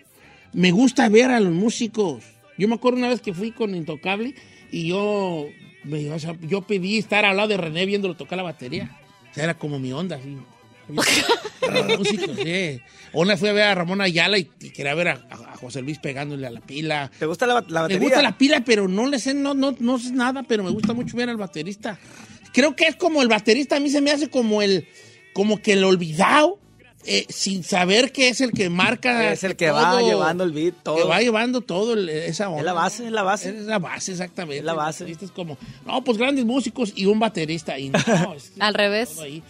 [0.51, 2.25] Me gusta ver a los músicos.
[2.57, 4.35] Yo me acuerdo una vez que fui con Intocable
[4.69, 5.45] y yo,
[5.85, 8.91] me- o sea, yo pedí estar al lado de René viéndolo tocar la batería.
[9.31, 10.35] O sea, era como mi onda, así.
[10.89, 12.79] Los músicos, sí.
[13.13, 15.19] Una fui a ver a Ramón Ayala y, y quería ver a,
[15.59, 17.09] José Luis pegándole a la pila.
[17.17, 17.99] ¿Te gusta la, la Me batería?
[17.99, 20.93] gusta la pila, pero no le sé, no, no, no sé nada, pero me gusta
[20.93, 21.97] mucho ver al baterista.
[22.53, 24.87] Creo que es como el baterista, a mí se me hace como el,
[25.33, 26.59] como que el olvidado,
[27.07, 29.31] eh, sin saber que es el que marca.
[29.31, 30.97] Es el que va llevando el beat, todo.
[30.97, 32.59] Que va llevando todo el- esa onda.
[32.59, 33.49] Es la base, es la base.
[33.49, 34.59] Es la base, exactamente.
[34.59, 35.09] Es la base.
[35.09, 37.77] Es como, no, pues grandes músicos y un baterista.
[37.79, 37.97] Y no,
[38.35, 39.15] es- Al revés.
[39.17, 39.41] Oye,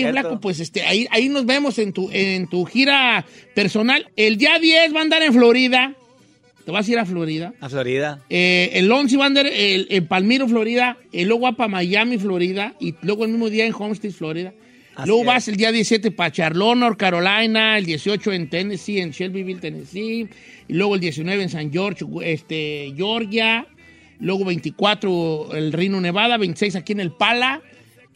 [0.00, 0.10] Cierto.
[0.20, 3.24] Blanco, pues este, ahí, ahí nos vemos en tu, en tu gira
[3.54, 4.08] personal.
[4.16, 5.94] El día 10 va a andar en Florida.
[6.64, 7.54] Te vas a ir a Florida.
[7.60, 8.20] A Florida.
[8.28, 10.98] Eh, el 11 va a andar el- en Palmiro, Florida.
[11.10, 12.74] Y luego va para Miami, Florida.
[12.78, 14.52] Y luego el mismo día en Homestead, Florida.
[14.96, 15.26] Así luego es.
[15.26, 17.78] vas el día 17 para Charlotte, North Carolina.
[17.78, 20.28] El 18 en Tennessee, en Shelbyville, Tennessee.
[20.68, 23.66] Y luego el 19 en San George, este, Georgia.
[24.18, 26.36] Luego 24 el Reno, Nevada.
[26.36, 27.62] 26 aquí en el Pala,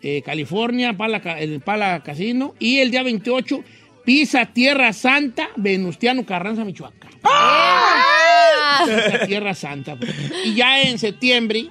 [0.02, 2.54] eh, California, Pala, el Pala Casino.
[2.58, 3.64] Y el día 28
[4.04, 7.10] Pisa Tierra Santa, Venustiano Carranza, Michoacán.
[8.84, 9.96] Pisa Tierra Santa.
[9.96, 10.14] pues.
[10.44, 11.70] Y ya en septiembre,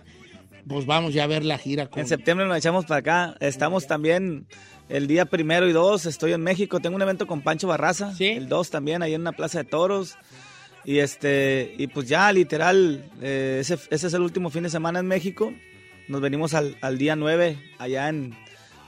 [0.67, 1.99] pues vamos ya a ver la gira con...
[1.99, 3.35] En septiembre nos echamos para acá.
[3.39, 4.47] Estamos también
[4.89, 6.05] el día primero y dos.
[6.05, 6.79] Estoy en México.
[6.79, 8.13] Tengo un evento con Pancho Barraza.
[8.15, 8.25] Sí.
[8.27, 10.15] El 2 también, ahí en una plaza de toros.
[10.85, 14.99] Y este y pues ya literal, eh, ese, ese es el último fin de semana
[14.99, 15.53] en México.
[16.09, 18.35] Nos venimos al, al día 9 allá en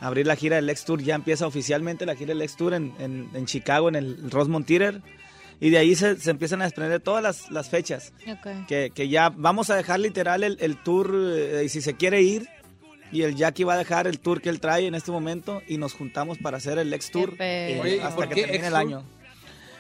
[0.02, 1.02] abrir la gira del Lex Tour.
[1.02, 4.68] Ya empieza oficialmente la gira del Lex Tour en, en- en Chicago, en el Rosemont
[4.68, 5.02] Theater.
[5.62, 8.12] Y de ahí se, se empiezan a desprender todas las, las fechas.
[8.30, 8.68] Ok.
[8.68, 12.22] Que, que ya vamos a dejar literal el, el tour, eh, y si se quiere
[12.22, 12.50] ir,
[13.12, 15.78] y el Jackie va a dejar el tour que él trae en este momento y
[15.78, 19.04] nos juntamos para hacer el Lex Tour eh, Oye, ¿y hasta que termine el año.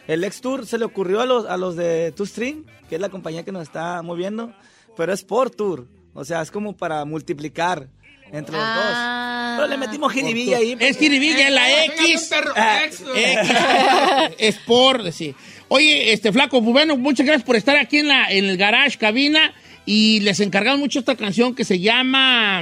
[0.07, 3.01] El Lex Tour se le ocurrió a los, a los de Two Stream, que es
[3.01, 4.53] la compañía que nos está moviendo,
[4.95, 7.87] pero es por tour, o sea, es como para multiplicar
[8.31, 9.55] entre los Ah.
[9.57, 9.65] dos.
[9.65, 10.75] Pero le metimos jiribilla ahí.
[10.79, 12.29] Es jiribilla, la X.
[12.55, 14.35] Ah, X.
[14.37, 15.33] Es por decir.
[15.69, 18.97] Oye, este flaco, pues bueno, muchas gracias por estar aquí en la en el garage
[18.97, 19.53] cabina
[19.85, 22.61] y les encargamos mucho esta canción que se llama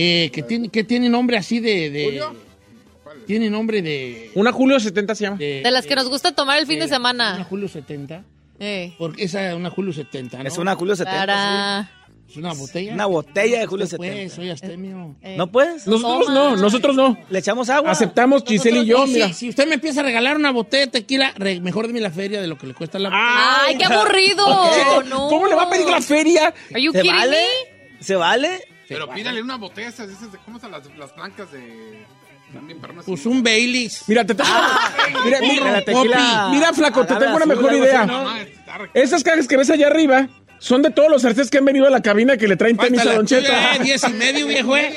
[0.00, 2.22] eh, que tiene que tiene nombre así de, de-
[3.26, 4.30] Tiene nombre de...
[4.34, 5.36] Una Julio 70 se llama.
[5.36, 7.46] De las que nos gusta tomar el fin de Una semana.
[7.48, 8.24] Julio 70.
[8.60, 8.94] Eh.
[8.98, 10.48] Porque esa es una Julio 70, ¿no?
[10.48, 11.18] Es una Julio 70.
[11.20, 11.90] Para...
[12.28, 12.92] Es una botella.
[12.92, 14.20] Una botella de Julio Usted 70.
[14.20, 15.16] Pues, soy astemio.
[15.36, 15.86] ¿No puedes?
[15.86, 17.16] Nosotros no, nosotros no.
[17.30, 17.90] ¿Le echamos agua?
[17.90, 19.32] Aceptamos Giselle y yo, si, mira.
[19.32, 22.40] si usted me empieza a regalar una botella de tequila, re- mejor deme la feria
[22.42, 24.46] de lo que le cuesta la ¡Ay, qué aburrido!
[25.08, 25.28] No.
[25.28, 26.52] ¿Cómo le va a pedir la feria?
[26.70, 27.30] Are you ¿Se kidding vale?
[27.72, 27.77] me?
[28.00, 28.64] ¿Se vale?
[28.88, 32.06] Pero pídale una botella esas, esas de, ¿cómo son las, las blancas de...
[32.52, 34.04] No Pues un Baileys.
[34.06, 34.48] Mira, te tengo.
[35.22, 38.08] mira, mira, tequila mira, flaco, te tengo una mejor idea.
[38.94, 41.90] Esas cajas que ves allá arriba son de todos los artistas que han venido a
[41.90, 43.50] la cabina que le traen tenis a Don Cheto.
[43.50, 44.92] eh, diez y medio, viejo, eh.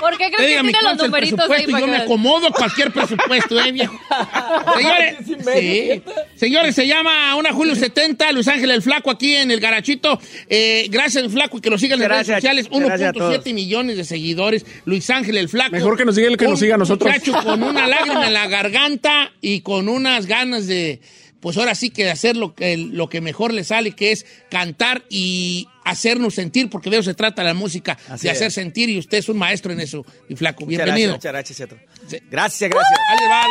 [0.00, 3.60] ¿Por qué crees que tiene los el numeritos ahí yo me acomodo a cualquier presupuesto,
[3.60, 3.98] eh, viejo.
[4.76, 6.02] Señores, sí.
[6.36, 10.18] Señores, se llama una Julio 70, Luis Ángel el Flaco aquí en el Garachito.
[10.48, 12.68] Eh, gracias al Flaco y que lo sigan en las redes sociales.
[12.70, 13.34] gracias a todos.
[13.34, 14.64] 1.7 millones de seguidores.
[14.84, 15.72] Luis Ángel el Flaco.
[15.72, 17.12] Mejor que nos siga el que nos siga a nosotros.
[17.12, 21.00] Muchacho con una lágrima en la garganta y con unas ganas de,
[21.40, 24.26] pues ahora sí que de hacer lo que, lo que mejor le sale, que es
[24.50, 28.38] cantar y hacernos sentir, porque de eso se trata la música, Así de es.
[28.38, 30.04] hacer sentir y usted es un maestro en eso.
[30.28, 31.18] Y Flaco, Muchas bienvenido.
[31.20, 32.22] Gracias, muchas gracias.
[32.30, 33.00] Gracias, gracias.
[33.10, 33.44] Ahí va.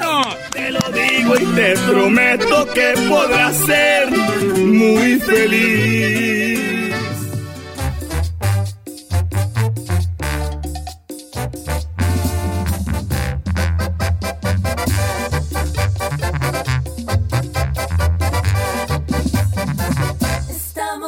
[0.00, 0.36] ¡Vámonos!
[0.50, 6.71] Te lo digo y te prometo que podrás ser muy feliz.